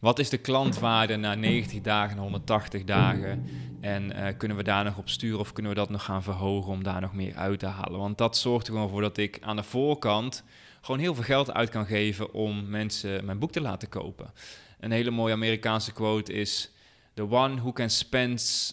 Wat 0.00 0.18
is 0.18 0.28
de 0.28 0.38
klantwaarde 0.38 1.16
na 1.16 1.34
90 1.34 1.80
dagen, 1.80 2.18
180 2.18 2.84
dagen? 2.84 3.44
En 3.80 4.16
uh, 4.16 4.26
kunnen 4.36 4.56
we 4.56 4.62
daar 4.62 4.84
nog 4.84 4.98
op 4.98 5.08
sturen 5.08 5.38
of 5.38 5.52
kunnen 5.52 5.72
we 5.72 5.78
dat 5.78 5.90
nog 5.90 6.04
gaan 6.04 6.22
verhogen 6.22 6.72
om 6.72 6.82
daar 6.82 7.00
nog 7.00 7.14
meer 7.14 7.34
uit 7.34 7.58
te 7.58 7.66
halen? 7.66 7.98
Want 7.98 8.18
dat 8.18 8.36
zorgt 8.36 8.66
er 8.66 8.72
gewoon 8.72 8.88
voor 8.88 9.00
dat 9.00 9.16
ik 9.16 9.38
aan 9.40 9.56
de 9.56 9.62
voorkant 9.62 10.44
gewoon 10.80 11.00
heel 11.00 11.14
veel 11.14 11.24
geld 11.24 11.52
uit 11.52 11.68
kan 11.68 11.86
geven 11.86 12.32
om 12.34 12.68
mensen 12.68 13.24
mijn 13.24 13.38
boek 13.38 13.52
te 13.52 13.60
laten 13.60 13.88
kopen. 13.88 14.32
Een 14.80 14.90
hele 14.90 15.10
mooie 15.10 15.32
Amerikaanse 15.32 15.92
quote 15.92 16.32
is: 16.32 16.70
The 17.14 17.30
one 17.30 17.54
who 17.54 17.72
can 17.72 17.90
spend 17.90 18.72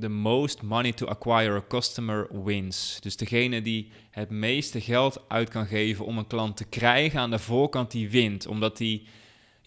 the 0.00 0.08
most 0.08 0.62
money 0.62 0.92
to 0.92 1.06
acquire 1.06 1.56
a 1.56 1.64
customer 1.68 2.44
wins. 2.44 2.98
Dus 3.00 3.16
degene 3.16 3.62
die 3.62 3.92
het 4.10 4.30
meeste 4.30 4.80
geld 4.80 5.20
uit 5.28 5.48
kan 5.48 5.66
geven 5.66 6.04
om 6.04 6.18
een 6.18 6.26
klant 6.26 6.56
te 6.56 6.64
krijgen 6.64 7.20
aan 7.20 7.30
de 7.30 7.38
voorkant, 7.38 7.90
die 7.90 8.10
wint. 8.10 8.46
Omdat 8.46 8.76
die 8.76 9.06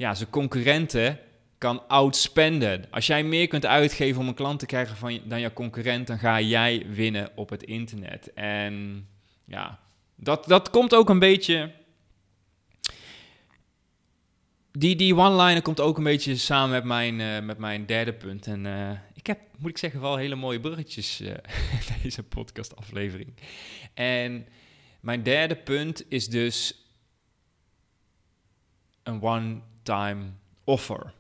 ja, 0.03 0.13
zijn 0.13 0.29
concurrenten 0.29 1.19
kan 1.57 1.87
outspenden. 1.87 2.85
Als 2.91 3.07
jij 3.07 3.23
meer 3.23 3.47
kunt 3.47 3.65
uitgeven 3.65 4.21
om 4.21 4.27
een 4.27 4.33
klant 4.33 4.59
te 4.59 4.65
krijgen 4.65 4.97
van, 4.97 5.19
dan 5.25 5.39
jouw 5.39 5.53
concurrent, 5.53 6.07
dan 6.07 6.19
ga 6.19 6.41
jij 6.41 6.85
winnen 6.89 7.31
op 7.35 7.49
het 7.49 7.63
internet. 7.63 8.33
En 8.33 9.07
ja, 9.45 9.79
dat, 10.15 10.45
dat 10.45 10.69
komt 10.69 10.95
ook 10.95 11.09
een 11.09 11.19
beetje. 11.19 11.71
Die, 14.71 14.95
die 14.95 15.15
one-liner 15.15 15.61
komt 15.61 15.79
ook 15.79 15.97
een 15.97 16.03
beetje 16.03 16.35
samen 16.35 16.69
met 16.69 16.83
mijn, 16.83 17.19
uh, 17.19 17.39
met 17.39 17.57
mijn 17.57 17.85
derde 17.85 18.13
punt. 18.13 18.47
En 18.47 18.65
uh, 18.65 18.91
ik 19.13 19.27
heb, 19.27 19.39
moet 19.57 19.69
ik 19.69 19.77
zeggen, 19.77 20.01
wel 20.01 20.15
hele 20.15 20.35
mooie 20.35 20.59
bruggetjes 20.59 21.21
uh, 21.21 21.33
deze 22.01 22.23
podcast-aflevering. 22.23 23.33
En 23.93 24.47
mijn 24.99 25.23
derde 25.23 25.55
punt 25.55 26.03
is 26.09 26.27
dus 26.27 26.87
een 29.03 29.19
one-time 29.83 30.23
offer. 30.63 31.13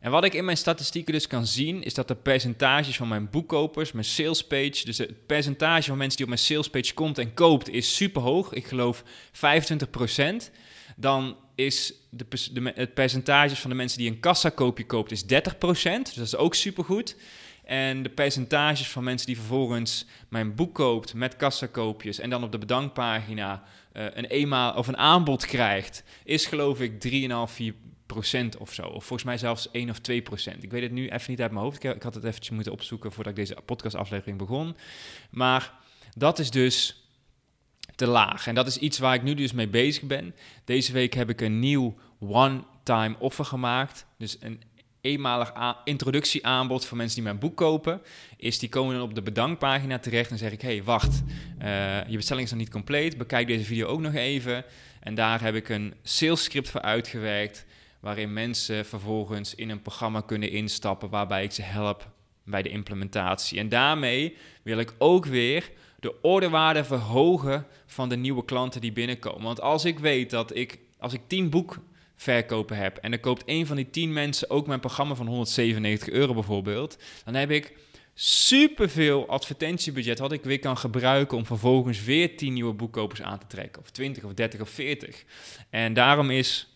En 0.00 0.10
wat 0.10 0.24
ik 0.24 0.34
in 0.34 0.44
mijn 0.44 0.56
statistieken 0.56 1.12
dus 1.12 1.26
kan 1.26 1.46
zien, 1.46 1.82
is 1.82 1.94
dat 1.94 2.08
de 2.08 2.14
percentages 2.14 2.96
van 2.96 3.08
mijn 3.08 3.30
boekkopers, 3.30 3.92
mijn 3.92 4.04
salespage, 4.04 4.84
dus 4.84 4.98
het 4.98 5.26
percentage 5.26 5.88
van 5.88 5.98
mensen 5.98 6.16
die 6.16 6.26
op 6.26 6.32
mijn 6.32 6.44
salespage 6.44 6.94
komt 6.94 7.18
en 7.18 7.34
koopt, 7.34 7.68
is 7.68 7.96
super 7.96 8.22
hoog. 8.22 8.52
Ik 8.52 8.66
geloof 8.66 9.02
25%. 9.02 10.50
Dan 10.96 11.36
is 11.54 11.94
de, 12.10 12.72
het 12.74 12.94
percentage 12.94 13.56
van 13.56 13.70
de 13.70 13.76
mensen 13.76 13.98
die 13.98 14.10
een 14.10 14.20
kassakoopje 14.20 14.86
koopt, 14.86 15.10
is 15.10 15.22
30%. 15.22 15.26
Dus 15.26 16.14
dat 16.14 16.26
is 16.26 16.36
ook 16.36 16.54
super 16.54 16.84
goed. 16.84 17.16
En 17.64 18.02
de 18.02 18.08
percentages 18.08 18.88
van 18.88 19.04
mensen 19.04 19.26
die 19.26 19.36
vervolgens 19.36 20.06
mijn 20.28 20.54
boek 20.54 20.74
koopt 20.74 21.14
met 21.14 21.36
kassakoopjes 21.36 22.18
en 22.18 22.30
dan 22.30 22.44
op 22.44 22.52
de 22.52 22.58
bedankpagina 22.58 23.62
uh, 23.92 24.04
een 24.12 24.24
eenmaal 24.24 24.74
of 24.74 24.88
een 24.88 24.96
aanbod 24.96 25.46
krijgt, 25.46 26.04
is 26.24 26.46
geloof 26.46 26.80
ik 26.80 26.92
3,5, 26.92 27.52
4 27.52 27.74
procent 28.06 28.56
of 28.56 28.72
zo. 28.72 28.82
Of 28.82 29.04
volgens 29.04 29.24
mij 29.24 29.38
zelfs 29.38 29.70
1 29.70 29.90
of 29.90 29.98
2 29.98 30.22
procent. 30.22 30.62
Ik 30.62 30.70
weet 30.70 30.82
het 30.82 30.92
nu 30.92 31.08
even 31.08 31.30
niet 31.30 31.40
uit 31.40 31.50
mijn 31.50 31.64
hoofd. 31.64 31.84
Ik, 31.84 31.94
ik 31.94 32.02
had 32.02 32.14
het 32.14 32.24
eventjes 32.24 32.54
moeten 32.54 32.72
opzoeken 32.72 33.12
voordat 33.12 33.32
ik 33.32 33.38
deze 33.38 33.62
podcastaflevering 33.64 34.38
begon. 34.38 34.76
Maar 35.30 35.72
dat 36.16 36.38
is 36.38 36.50
dus 36.50 37.06
te 37.94 38.06
laag. 38.06 38.46
En 38.46 38.54
dat 38.54 38.66
is 38.66 38.78
iets 38.78 38.98
waar 38.98 39.14
ik 39.14 39.22
nu 39.22 39.34
dus 39.34 39.52
mee 39.52 39.68
bezig 39.68 40.02
ben. 40.02 40.34
Deze 40.64 40.92
week 40.92 41.14
heb 41.14 41.30
ik 41.30 41.40
een 41.40 41.58
nieuw 41.58 41.94
one-time 42.18 43.16
offer 43.18 43.44
gemaakt. 43.44 44.06
Dus 44.18 44.36
een 44.40 44.62
eenmalig 45.02 45.52
introductieaanbod 45.84 46.84
voor 46.84 46.96
mensen 46.96 47.14
die 47.14 47.24
mijn 47.24 47.38
boek 47.38 47.56
kopen. 47.56 48.02
Is 48.36 48.58
die 48.58 48.68
komen 48.68 48.94
dan 48.94 49.02
op 49.02 49.14
de 49.14 49.22
bedankpagina 49.22 49.98
terecht 49.98 50.30
en 50.30 50.38
zeg 50.38 50.52
ik: 50.52 50.62
hey, 50.62 50.82
wacht, 50.82 51.22
uh, 51.62 52.08
je 52.08 52.16
bestelling 52.16 52.44
is 52.44 52.50
nog 52.50 52.60
niet 52.60 52.70
compleet. 52.70 53.18
Bekijk 53.18 53.46
deze 53.46 53.64
video 53.64 53.86
ook 53.86 54.00
nog 54.00 54.14
even. 54.14 54.64
En 55.00 55.14
daar 55.14 55.42
heb 55.42 55.54
ik 55.54 55.68
een 55.68 55.94
sales 56.02 56.42
script 56.42 56.70
voor 56.70 56.80
uitgewerkt. 56.80 57.66
Waarin 58.00 58.32
mensen 58.32 58.86
vervolgens 58.86 59.54
in 59.54 59.70
een 59.70 59.82
programma 59.82 60.20
kunnen 60.20 60.50
instappen 60.50 61.10
waarbij 61.10 61.44
ik 61.44 61.52
ze 61.52 61.62
help 61.62 62.10
bij 62.44 62.62
de 62.62 62.68
implementatie. 62.68 63.58
En 63.58 63.68
daarmee 63.68 64.36
wil 64.62 64.78
ik 64.78 64.94
ook 64.98 65.26
weer 65.26 65.70
de 66.00 66.20
orderwaarde 66.20 66.84
verhogen 66.84 67.66
van 67.86 68.08
de 68.08 68.16
nieuwe 68.16 68.44
klanten 68.44 68.80
die 68.80 68.92
binnenkomen. 68.92 69.42
Want 69.42 69.60
als 69.60 69.84
ik 69.84 69.98
weet 69.98 70.30
dat 70.30 70.56
ik, 70.56 70.78
als 70.98 71.12
ik 71.12 71.20
10 71.26 71.50
boekverkopen 72.24 72.76
heb 72.76 72.96
en 72.96 73.12
er 73.12 73.20
koopt 73.20 73.42
een 73.46 73.66
van 73.66 73.76
die 73.76 73.90
10 73.90 74.12
mensen 74.12 74.50
ook 74.50 74.66
mijn 74.66 74.80
programma 74.80 75.14
van 75.14 75.26
197 75.26 76.08
euro 76.08 76.34
bijvoorbeeld, 76.34 76.98
dan 77.24 77.34
heb 77.34 77.50
ik 77.50 77.72
superveel 78.14 79.28
advertentiebudget 79.28 80.18
wat 80.18 80.32
ik 80.32 80.44
weer 80.44 80.58
kan 80.58 80.76
gebruiken 80.76 81.36
om 81.36 81.46
vervolgens 81.46 82.04
weer 82.04 82.36
10 82.36 82.52
nieuwe 82.52 82.72
boekkopers 82.72 83.22
aan 83.22 83.38
te 83.38 83.46
trekken. 83.46 83.82
Of 83.82 83.90
20 83.90 84.24
of 84.24 84.34
30 84.34 84.60
of 84.60 84.70
40. 84.70 85.24
En 85.70 85.94
daarom 85.94 86.30
is 86.30 86.66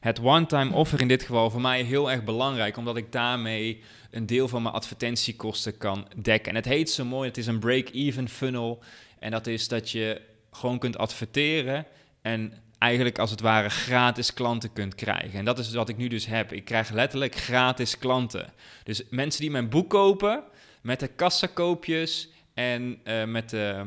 het 0.00 0.20
one-time 0.20 0.74
offer 0.74 1.00
in 1.00 1.08
dit 1.08 1.22
geval 1.22 1.50
voor 1.50 1.60
mij 1.60 1.82
heel 1.82 2.10
erg 2.10 2.24
belangrijk, 2.24 2.76
omdat 2.76 2.96
ik 2.96 3.12
daarmee 3.12 3.82
een 4.10 4.26
deel 4.26 4.48
van 4.48 4.62
mijn 4.62 4.74
advertentiekosten 4.74 5.78
kan 5.78 6.08
dekken. 6.16 6.50
En 6.50 6.56
het 6.56 6.64
heet 6.64 6.90
zo 6.90 7.04
mooi, 7.04 7.28
het 7.28 7.38
is 7.38 7.46
een 7.46 7.58
break-even 7.58 8.28
funnel. 8.28 8.82
En 9.18 9.30
dat 9.30 9.46
is 9.46 9.68
dat 9.68 9.90
je 9.90 10.20
gewoon 10.50 10.78
kunt 10.78 10.98
adverteren 10.98 11.86
en 12.22 12.52
eigenlijk 12.78 13.18
als 13.18 13.30
het 13.30 13.40
ware 13.40 13.68
gratis 13.68 14.34
klanten 14.34 14.72
kunt 14.72 14.94
krijgen. 14.94 15.38
En 15.38 15.44
dat 15.44 15.58
is 15.58 15.72
wat 15.72 15.88
ik 15.88 15.96
nu 15.96 16.08
dus 16.08 16.26
heb. 16.26 16.52
Ik 16.52 16.64
krijg 16.64 16.90
letterlijk 16.90 17.34
gratis 17.34 17.98
klanten. 17.98 18.52
Dus 18.84 19.02
mensen 19.10 19.40
die 19.40 19.50
mijn 19.50 19.68
boek 19.68 19.90
kopen 19.90 20.42
met 20.82 21.00
de 21.00 21.08
kassakoopjes 21.08 22.28
en 22.54 23.00
uh, 23.04 23.24
met, 23.24 23.50
de, 23.50 23.84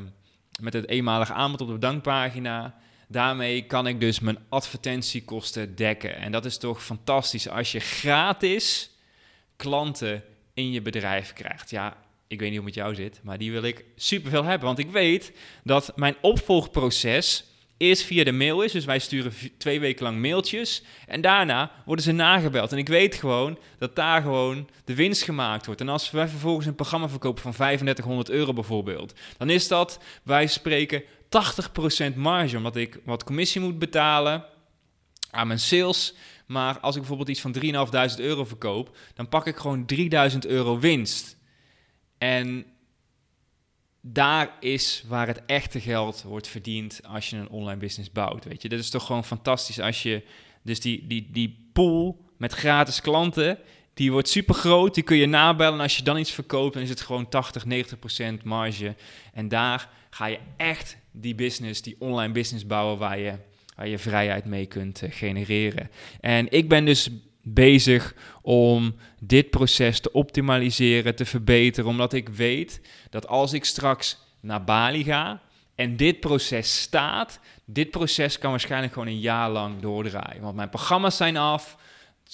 met 0.62 0.74
het 0.74 0.88
eenmalige 0.88 1.34
aanbod 1.34 1.62
op 1.62 1.68
de 1.68 1.74
bedankpagina 1.74 2.80
Daarmee 3.12 3.66
kan 3.66 3.88
ik 3.88 4.00
dus 4.00 4.20
mijn 4.20 4.38
advertentiekosten 4.50 5.76
dekken. 5.76 6.16
En 6.16 6.32
dat 6.32 6.46
is 6.46 6.58
toch 6.58 6.84
fantastisch 6.84 7.50
als 7.50 7.72
je 7.72 7.80
gratis 7.80 8.90
klanten 9.56 10.24
in 10.54 10.72
je 10.72 10.82
bedrijf 10.82 11.34
krijgt. 11.34 11.70
Ja, 11.70 11.98
ik 12.28 12.40
weet 12.40 12.50
niet 12.50 12.60
hoe 12.60 12.68
het 12.68 12.76
met 12.76 12.84
jou 12.84 12.96
zit, 12.96 13.20
maar 13.24 13.38
die 13.38 13.52
wil 13.52 13.64
ik 13.64 13.86
superveel 13.96 14.44
hebben. 14.44 14.68
Want 14.68 14.80
ik 14.80 14.92
weet 14.92 15.32
dat 15.64 15.92
mijn 15.96 16.16
opvolgproces 16.22 17.46
eerst 17.82 18.04
via 18.04 18.24
de 18.24 18.32
mail 18.32 18.62
is. 18.62 18.72
Dus 18.72 18.86
wij 18.86 19.00
sturen 19.00 19.34
twee 19.58 19.80
weken 19.80 20.04
lang 20.04 20.20
mailtjes. 20.20 20.84
En 21.08 21.22
daarna 21.22 21.72
worden 21.86 22.06
ze 22.06 22.12
nagebeld. 22.12 22.72
En 22.72 22.78
ik 22.78 22.88
weet 22.88 23.16
gewoon 23.16 23.58
dat 23.78 23.96
daar 23.96 24.22
gewoon 24.22 24.70
de 24.86 24.96
winst 24.96 25.24
gemaakt 25.24 25.66
wordt. 25.66 25.82
En 25.82 25.90
als 25.90 26.12
wij 26.12 26.28
vervolgens 26.28 26.66
een 26.66 26.76
programma 26.76 27.10
verkopen 27.10 27.42
van 27.42 27.52
3500 27.52 28.30
euro 28.30 28.54
bijvoorbeeld, 28.54 29.14
dan 29.38 29.50
is 29.50 29.68
dat, 29.68 30.00
wij 30.24 30.48
spreken, 30.48 31.04
80% 32.14 32.16
marge, 32.16 32.58
omdat 32.58 32.76
ik 32.76 33.00
wat 33.06 33.24
commissie 33.24 33.62
moet 33.62 33.80
betalen 33.80 34.46
aan 35.32 35.48
mijn 35.48 35.60
sales. 35.60 36.14
Maar 36.46 36.80
als 36.80 36.96
ik 36.96 37.02
bijvoorbeeld 37.02 37.30
iets 37.30 37.42
van 37.42 37.56
3.500 38.16 38.16
euro 38.18 38.46
verkoop, 38.46 38.98
dan 39.14 39.30
pak 39.30 39.48
ik 39.48 39.58
gewoon 39.58 39.86
3000 39.86 40.46
euro 40.46 40.80
winst. 40.80 41.38
En 42.18 42.66
daar 44.02 44.58
is 44.60 45.04
waar 45.08 45.28
het 45.28 45.42
echte 45.46 45.80
geld 45.80 46.22
wordt 46.22 46.48
verdiend 46.48 47.00
als 47.08 47.30
je 47.30 47.36
een 47.38 47.50
online 47.50 47.80
business 47.80 48.12
bouwt. 48.12 48.46
Weet 48.46 48.62
je, 48.62 48.70
dat 48.70 48.80
is 48.80 48.90
toch 48.90 49.06
gewoon 49.06 49.26
fantastisch 49.26 49.80
als 49.80 50.04
je 50.04 50.24
dus 50.62 50.80
die, 50.80 51.08
die, 51.08 51.30
die 51.32 51.70
pool 51.74 52.26
met 52.38 52.54
gratis 52.54 53.02
klanten, 53.02 53.58
die 53.94 54.12
wordt 54.12 54.30
super 54.30 54.56
groot. 54.56 54.96
Die 54.96 55.04
kun 55.04 55.18
je 55.18 55.26
nabellen. 55.26 55.74
En 55.74 55.80
als 55.80 55.98
je 55.98 56.04
dan 56.04 56.18
iets 56.18 56.32
verkoopt, 56.32 56.74
dan 56.74 56.84
is 56.84 56.90
het 56.90 57.02
gewoon 57.02 57.30
80, 57.30 57.66
90% 58.40 58.44
marge. 58.44 58.96
En 59.34 59.48
daar 59.48 59.90
ga 60.10 60.26
je 60.26 60.40
echt 60.58 60.98
die 61.12 61.36
business, 61.36 61.82
die 61.82 61.96
online 62.00 62.34
business 62.34 62.66
bouwen 62.66 62.98
waar 62.98 63.20
je, 63.20 63.34
waar 63.76 63.88
je 63.88 63.98
vrijheid 63.98 64.46
mee 64.46 64.66
kunt 64.66 65.02
eh, 65.02 65.12
genereren. 65.12 65.90
En 66.20 66.52
ik 66.52 66.70
ben 66.70 66.86
dus 66.86 67.10
bezig 67.44 68.16
om 68.42 68.96
dit 69.20 69.50
proces 69.50 70.00
te 70.00 70.12
optimaliseren, 70.12 71.16
te 71.16 71.26
verbeteren, 71.26 71.90
omdat 71.90 72.14
ik 72.14 72.30
weet 72.30 72.82
dat 73.10 73.28
als 73.28 73.54
ik 73.54 73.66
straks 73.66 74.18
naar 74.42 74.64
Bali 74.64 75.04
ga 75.04 75.42
en 75.76 75.98
dit 75.98 76.20
proces 76.20 76.82
staat, 76.82 77.40
dit 77.66 77.92
proces 77.92 78.38
kan 78.38 78.50
waarschijnlijk 78.52 78.94
gewoon 78.94 79.08
een 79.08 79.20
jaar 79.20 79.50
lang 79.50 79.82
doordraaien. 79.82 80.42
Want 80.42 80.56
mijn 80.56 80.70
programma's 80.70 81.18
zijn 81.18 81.38
af, 81.38 81.78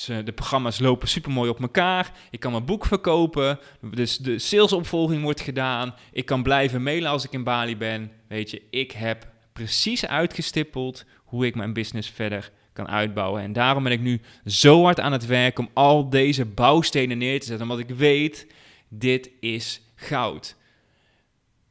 de 0.06 0.32
programma's 0.36 0.80
lopen 0.80 1.08
super 1.08 1.32
mooi 1.32 1.50
op 1.50 1.62
elkaar. 1.62 2.12
Ik 2.32 2.40
kan 2.40 2.52
mijn 2.52 2.66
boek 2.66 2.86
verkopen. 2.86 3.60
Dus 3.82 4.18
de 4.18 4.40
salesopvolging 4.40 5.24
wordt 5.24 5.42
gedaan. 5.42 5.96
Ik 6.12 6.26
kan 6.26 6.44
blijven 6.44 6.84
mailen 6.84 7.10
als 7.10 7.26
ik 7.26 7.32
in 7.32 7.44
Bali 7.44 7.78
ben. 7.78 8.12
Weet 8.28 8.50
je, 8.50 8.62
ik 8.70 8.92
heb 8.92 9.28
precies 9.54 10.06
uitgestippeld 10.06 11.06
hoe 11.24 11.46
ik 11.46 11.56
mijn 11.56 11.74
business 11.74 12.10
verder 12.10 12.52
kan 12.78 12.88
uitbouwen. 12.88 13.42
En 13.42 13.54
daarom 13.54 13.84
ben 13.84 13.92
ik 13.92 14.00
nu 14.00 14.22
zo 14.46 14.84
hard 14.84 15.00
aan 15.00 15.12
het 15.12 15.26
werk 15.26 15.60
om 15.60 15.70
al 15.74 16.10
deze 16.10 16.46
bouwstenen 16.46 17.18
neer 17.18 17.40
te 17.40 17.46
zetten. 17.46 17.70
Omdat 17.70 17.90
ik 17.90 17.96
weet, 17.96 18.48
dit 18.88 19.30
is 19.40 19.82
goud. 19.96 20.56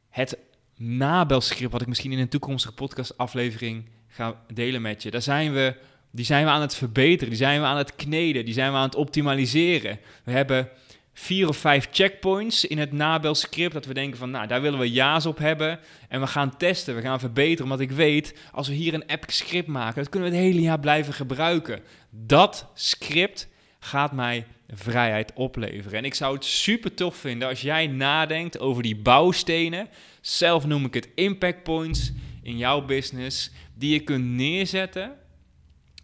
Het 0.09 0.37
nabelscript, 0.75 1.71
wat 1.71 1.81
ik 1.81 1.87
misschien 1.87 2.11
in 2.11 2.19
een 2.19 2.29
toekomstige 2.29 2.73
podcastaflevering 2.73 3.85
ga 4.07 4.41
delen 4.53 4.81
met 4.81 5.03
je. 5.03 5.11
Daar 5.11 5.21
zijn 5.21 5.53
we 5.53 5.75
die 6.11 6.25
zijn 6.25 6.45
we 6.45 6.51
aan 6.51 6.61
het 6.61 6.75
verbeteren, 6.75 7.29
die 7.29 7.37
zijn 7.37 7.59
we 7.59 7.65
aan 7.65 7.77
het 7.77 7.95
kneden, 7.95 8.45
die 8.45 8.53
zijn 8.53 8.71
we 8.71 8.77
aan 8.77 8.83
het 8.83 8.95
optimaliseren. 8.95 9.99
We 10.23 10.31
hebben 10.31 10.69
vier 11.19 11.47
of 11.47 11.57
vijf 11.57 11.87
checkpoints 11.91 12.65
in 12.65 12.77
het 12.77 12.91
nabelscript 12.91 13.73
dat 13.73 13.85
we 13.85 13.93
denken 13.93 14.17
van, 14.17 14.31
nou, 14.31 14.47
daar 14.47 14.61
willen 14.61 14.79
we 14.79 14.91
ja's 14.91 15.25
op 15.25 15.37
hebben. 15.37 15.79
En 16.09 16.19
we 16.19 16.27
gaan 16.27 16.57
testen, 16.57 16.95
we 16.95 17.01
gaan 17.01 17.19
verbeteren, 17.19 17.63
omdat 17.63 17.79
ik 17.79 17.91
weet, 17.91 18.33
als 18.51 18.67
we 18.67 18.73
hier 18.73 18.93
een 18.93 19.05
epic 19.05 19.35
script 19.35 19.67
maken, 19.67 20.01
dat 20.01 20.09
kunnen 20.09 20.29
we 20.29 20.35
het 20.35 20.45
hele 20.45 20.61
jaar 20.61 20.79
blijven 20.79 21.13
gebruiken. 21.13 21.81
Dat 22.09 22.67
script 22.73 23.47
gaat 23.79 24.11
mij 24.11 24.45
vrijheid 24.69 25.33
opleveren. 25.33 25.97
En 25.97 26.05
ik 26.05 26.13
zou 26.13 26.35
het 26.35 26.45
super 26.45 26.93
tof 26.93 27.15
vinden 27.15 27.47
als 27.47 27.61
jij 27.61 27.87
nadenkt 27.87 28.59
over 28.59 28.83
die 28.83 28.95
bouwstenen. 28.95 29.89
Zelf 30.21 30.65
noem 30.65 30.85
ik 30.85 30.93
het 30.93 31.09
impact 31.15 31.63
points 31.63 32.11
in 32.43 32.57
jouw 32.57 32.85
business, 32.85 33.51
die 33.73 33.93
je 33.93 33.99
kunt 33.99 34.25
neerzetten 34.25 35.17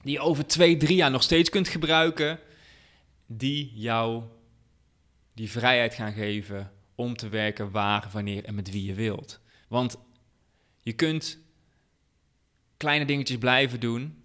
die 0.03 0.13
je 0.13 0.19
over 0.19 0.45
twee, 0.45 0.77
drie 0.77 0.95
jaar 0.95 1.11
nog 1.11 1.23
steeds 1.23 1.49
kunt 1.49 1.67
gebruiken, 1.67 2.39
die 3.25 3.71
jou 3.75 4.23
die 5.33 5.51
vrijheid 5.51 5.93
gaan 5.93 6.13
geven 6.13 6.71
om 6.95 7.15
te 7.15 7.29
werken 7.29 7.71
waar, 7.71 8.09
wanneer 8.11 8.45
en 8.45 8.55
met 8.55 8.71
wie 8.71 8.85
je 8.85 8.93
wilt. 8.93 9.39
Want 9.67 9.97
je 10.81 10.93
kunt 10.93 11.39
kleine 12.77 13.05
dingetjes 13.05 13.37
blijven 13.37 13.79
doen, 13.79 14.23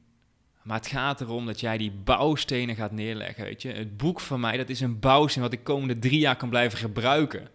maar 0.62 0.77
het 0.77 0.87
gaat 0.87 1.21
erom 1.21 1.47
dat 1.47 1.61
jij 1.61 1.79
die 1.79 1.90
bouwstenen 1.90 2.77
gaat 2.77 2.92
neerleggen. 2.92 3.44
Weet 3.44 3.62
je? 3.62 3.73
Het 3.73 3.97
boek 3.97 4.21
van 4.21 4.40
mij, 4.40 4.57
dat 4.57 4.68
is 4.68 4.81
een 4.81 4.99
bouwsteen 4.99 5.42
wat 5.42 5.53
ik 5.53 5.64
komende 5.64 5.99
drie 5.99 6.18
jaar 6.18 6.37
kan 6.37 6.49
blijven 6.49 6.79
gebruiken. 6.79 7.51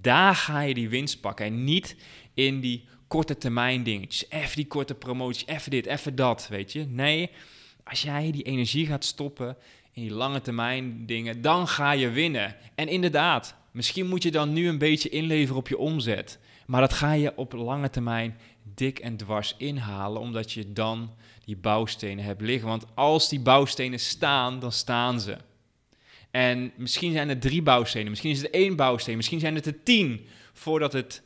Daar 0.00 0.34
ga 0.34 0.60
je 0.60 0.74
die 0.74 0.88
winst 0.88 1.20
pakken 1.20 1.46
en 1.46 1.64
niet 1.64 1.96
in 2.34 2.60
die 2.60 2.84
korte 3.06 3.38
termijn 3.38 3.82
dingetjes. 3.82 4.30
Even 4.30 4.56
die 4.56 4.66
korte 4.66 4.94
promotie, 4.94 5.48
even 5.48 5.70
dit, 5.70 5.86
even 5.86 6.16
dat, 6.16 6.48
weet 6.48 6.72
je. 6.72 6.84
Nee, 6.84 7.30
als 7.84 8.02
jij 8.02 8.30
die 8.30 8.42
energie 8.42 8.86
gaat 8.86 9.04
stoppen 9.04 9.56
in 9.98 10.08
die 10.08 10.16
lange 10.16 10.40
termijn 10.40 11.06
dingen, 11.06 11.42
dan 11.42 11.68
ga 11.68 11.92
je 11.92 12.10
winnen. 12.10 12.56
En 12.74 12.88
inderdaad, 12.88 13.54
misschien 13.72 14.08
moet 14.08 14.22
je 14.22 14.30
dan 14.30 14.52
nu 14.52 14.68
een 14.68 14.78
beetje 14.78 15.08
inleveren 15.08 15.56
op 15.56 15.68
je 15.68 15.78
omzet. 15.78 16.38
Maar 16.66 16.80
dat 16.80 16.92
ga 16.92 17.12
je 17.12 17.36
op 17.36 17.52
lange 17.52 17.90
termijn 17.90 18.38
dik 18.74 18.98
en 18.98 19.16
dwars 19.16 19.54
inhalen, 19.58 20.20
omdat 20.20 20.52
je 20.52 20.72
dan 20.72 21.14
die 21.44 21.56
bouwstenen 21.56 22.24
hebt 22.24 22.40
liggen. 22.40 22.68
Want 22.68 22.86
als 22.94 23.28
die 23.28 23.40
bouwstenen 23.40 24.00
staan, 24.00 24.58
dan 24.58 24.72
staan 24.72 25.20
ze. 25.20 25.36
En 26.30 26.72
misschien 26.76 27.12
zijn 27.12 27.28
er 27.28 27.38
drie 27.38 27.62
bouwstenen, 27.62 28.08
misschien 28.08 28.30
is 28.30 28.42
het 28.42 28.50
één 28.50 28.76
bouwsteen, 28.76 29.16
misschien 29.16 29.40
zijn 29.40 29.54
het 29.54 29.66
er 29.66 29.82
tien, 29.82 30.26
voordat 30.52 30.92
het 30.92 31.22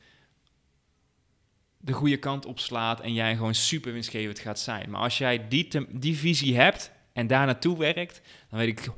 de 1.78 1.92
goede 1.92 2.16
kant 2.16 2.46
op 2.46 2.58
slaat 2.58 3.00
en 3.00 3.12
jij 3.12 3.36
gewoon 3.36 3.54
super 3.54 3.92
winstgevend 3.92 4.38
gaat 4.38 4.60
zijn. 4.60 4.90
Maar 4.90 5.00
als 5.00 5.18
jij 5.18 5.48
die, 5.48 5.68
die 5.90 6.16
visie 6.16 6.56
hebt 6.56 6.92
en 7.12 7.26
daar 7.26 7.46
naartoe 7.46 7.78
werkt, 7.78 8.20
dan 8.50 8.58
weet 8.58 8.68
ik 8.68 8.88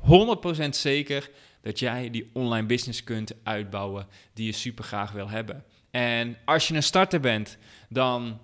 100% 0.65 0.69
zeker 0.69 1.29
dat 1.61 1.79
jij 1.79 2.09
die 2.09 2.29
online 2.33 2.67
business 2.67 3.03
kunt 3.03 3.33
uitbouwen 3.43 4.07
die 4.33 4.45
je 4.45 4.51
super 4.51 4.83
graag 4.83 5.11
wil 5.11 5.29
hebben. 5.29 5.63
En 5.91 6.37
als 6.45 6.67
je 6.67 6.73
een 6.73 6.83
starter 6.83 7.19
bent, 7.19 7.57
dan 7.89 8.39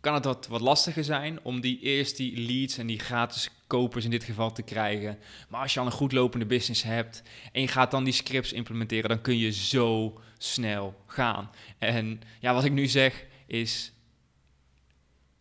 kan 0.00 0.14
het 0.14 0.24
wat, 0.24 0.46
wat 0.46 0.60
lastiger 0.60 1.04
zijn 1.04 1.38
om 1.42 1.60
die 1.60 1.80
eerst 1.80 2.16
die 2.16 2.40
leads 2.40 2.78
en 2.78 2.86
die 2.86 2.98
gratis 2.98 3.50
kopers 3.66 4.04
in 4.04 4.10
dit 4.10 4.24
geval 4.24 4.52
te 4.52 4.62
krijgen. 4.62 5.18
Maar 5.48 5.60
als 5.60 5.74
je 5.74 5.80
al 5.80 5.86
een 5.86 5.92
goed 5.92 6.12
lopende 6.12 6.46
business 6.46 6.82
hebt 6.82 7.22
en 7.52 7.60
je 7.60 7.68
gaat 7.68 7.90
dan 7.90 8.04
die 8.04 8.12
scripts 8.12 8.52
implementeren, 8.52 9.08
dan 9.08 9.20
kun 9.20 9.38
je 9.38 9.52
zo 9.52 10.20
snel 10.38 11.02
gaan. 11.06 11.50
En 11.78 12.20
ja, 12.40 12.54
wat 12.54 12.64
ik 12.64 12.72
nu 12.72 12.86
zeg 12.86 13.24
is 13.46 13.92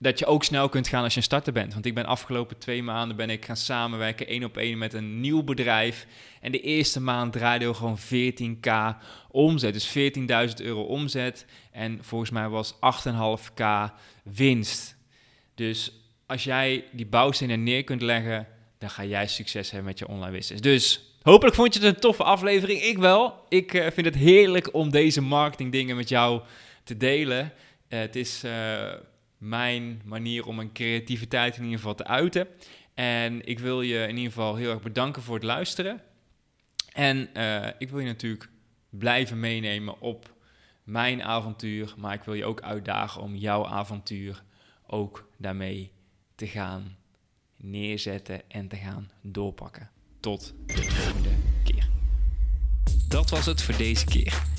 dat 0.01 0.19
je 0.19 0.25
ook 0.25 0.43
snel 0.43 0.69
kunt 0.69 0.87
gaan 0.87 1.03
als 1.03 1.13
je 1.13 1.19
een 1.19 1.25
starter 1.25 1.53
bent. 1.53 1.73
Want 1.73 1.85
ik 1.85 1.93
ben 1.93 2.05
afgelopen 2.05 2.57
twee 2.57 2.83
maanden 2.83 3.17
ben 3.17 3.29
ik 3.29 3.45
gaan 3.45 3.57
samenwerken 3.57 4.27
één 4.27 4.43
op 4.43 4.57
één 4.57 4.77
met 4.77 4.93
een 4.93 5.21
nieuw 5.21 5.43
bedrijf. 5.43 6.05
En 6.41 6.51
de 6.51 6.61
eerste 6.61 7.01
maand 7.01 7.33
draaide 7.33 7.67
we 7.67 7.73
gewoon 7.73 7.99
14k 7.99 8.97
omzet. 9.31 9.73
Dus 9.73 9.97
14.000 9.97 10.65
euro 10.65 10.81
omzet. 10.81 11.45
En 11.71 11.99
volgens 12.01 12.29
mij 12.29 12.49
was 12.49 12.73
8,5k 12.73 13.63
winst. 14.23 14.95
Dus 15.55 15.91
als 16.25 16.43
jij 16.43 16.83
die 16.91 17.05
bouwstenen 17.05 17.63
neer 17.63 17.83
kunt 17.83 18.01
leggen, 18.01 18.47
dan 18.77 18.89
ga 18.89 19.05
jij 19.05 19.27
succes 19.27 19.71
hebben 19.71 19.89
met 19.89 19.99
je 19.99 20.07
online 20.07 20.31
business. 20.31 20.61
Dus 20.61 21.13
hopelijk 21.21 21.55
vond 21.55 21.73
je 21.73 21.79
het 21.79 21.95
een 21.95 22.01
toffe 22.01 22.23
aflevering. 22.23 22.81
Ik 22.81 22.97
wel. 22.97 23.45
Ik 23.49 23.73
uh, 23.73 23.87
vind 23.91 24.05
het 24.05 24.15
heerlijk 24.15 24.73
om 24.73 24.91
deze 24.91 25.21
marketing 25.21 25.71
dingen 25.71 25.95
met 25.95 26.09
jou 26.09 26.41
te 26.83 26.97
delen. 26.97 27.53
Uh, 27.89 27.99
het 27.99 28.15
is... 28.15 28.43
Uh, 28.45 28.93
mijn 29.39 30.01
manier 30.05 30.45
om 30.45 30.55
mijn 30.55 30.71
creativiteit 30.71 31.55
in 31.55 31.63
ieder 31.63 31.77
geval 31.77 31.95
te 31.95 32.05
uiten. 32.05 32.47
En 32.93 33.45
ik 33.47 33.59
wil 33.59 33.81
je 33.81 33.99
in 33.99 34.15
ieder 34.17 34.31
geval 34.31 34.55
heel 34.55 34.71
erg 34.71 34.81
bedanken 34.81 35.21
voor 35.21 35.35
het 35.35 35.43
luisteren. 35.43 36.01
En 36.93 37.29
uh, 37.33 37.67
ik 37.77 37.89
wil 37.89 37.99
je 37.99 38.05
natuurlijk 38.05 38.49
blijven 38.89 39.39
meenemen 39.39 40.01
op 40.01 40.33
mijn 40.83 41.23
avontuur, 41.23 41.93
maar 41.97 42.13
ik 42.13 42.23
wil 42.23 42.33
je 42.33 42.45
ook 42.45 42.61
uitdagen 42.61 43.21
om 43.21 43.35
jouw 43.35 43.65
avontuur 43.65 44.43
ook 44.87 45.29
daarmee 45.37 45.91
te 46.35 46.47
gaan 46.47 46.97
neerzetten 47.57 48.49
en 48.49 48.67
te 48.67 48.75
gaan 48.75 49.11
doorpakken. 49.21 49.89
Tot 50.19 50.53
de 50.65 50.83
volgende 50.83 51.29
keer. 51.63 51.89
Dat 53.07 53.29
was 53.29 53.45
het 53.45 53.61
voor 53.61 53.77
deze 53.77 54.05
keer. 54.05 54.58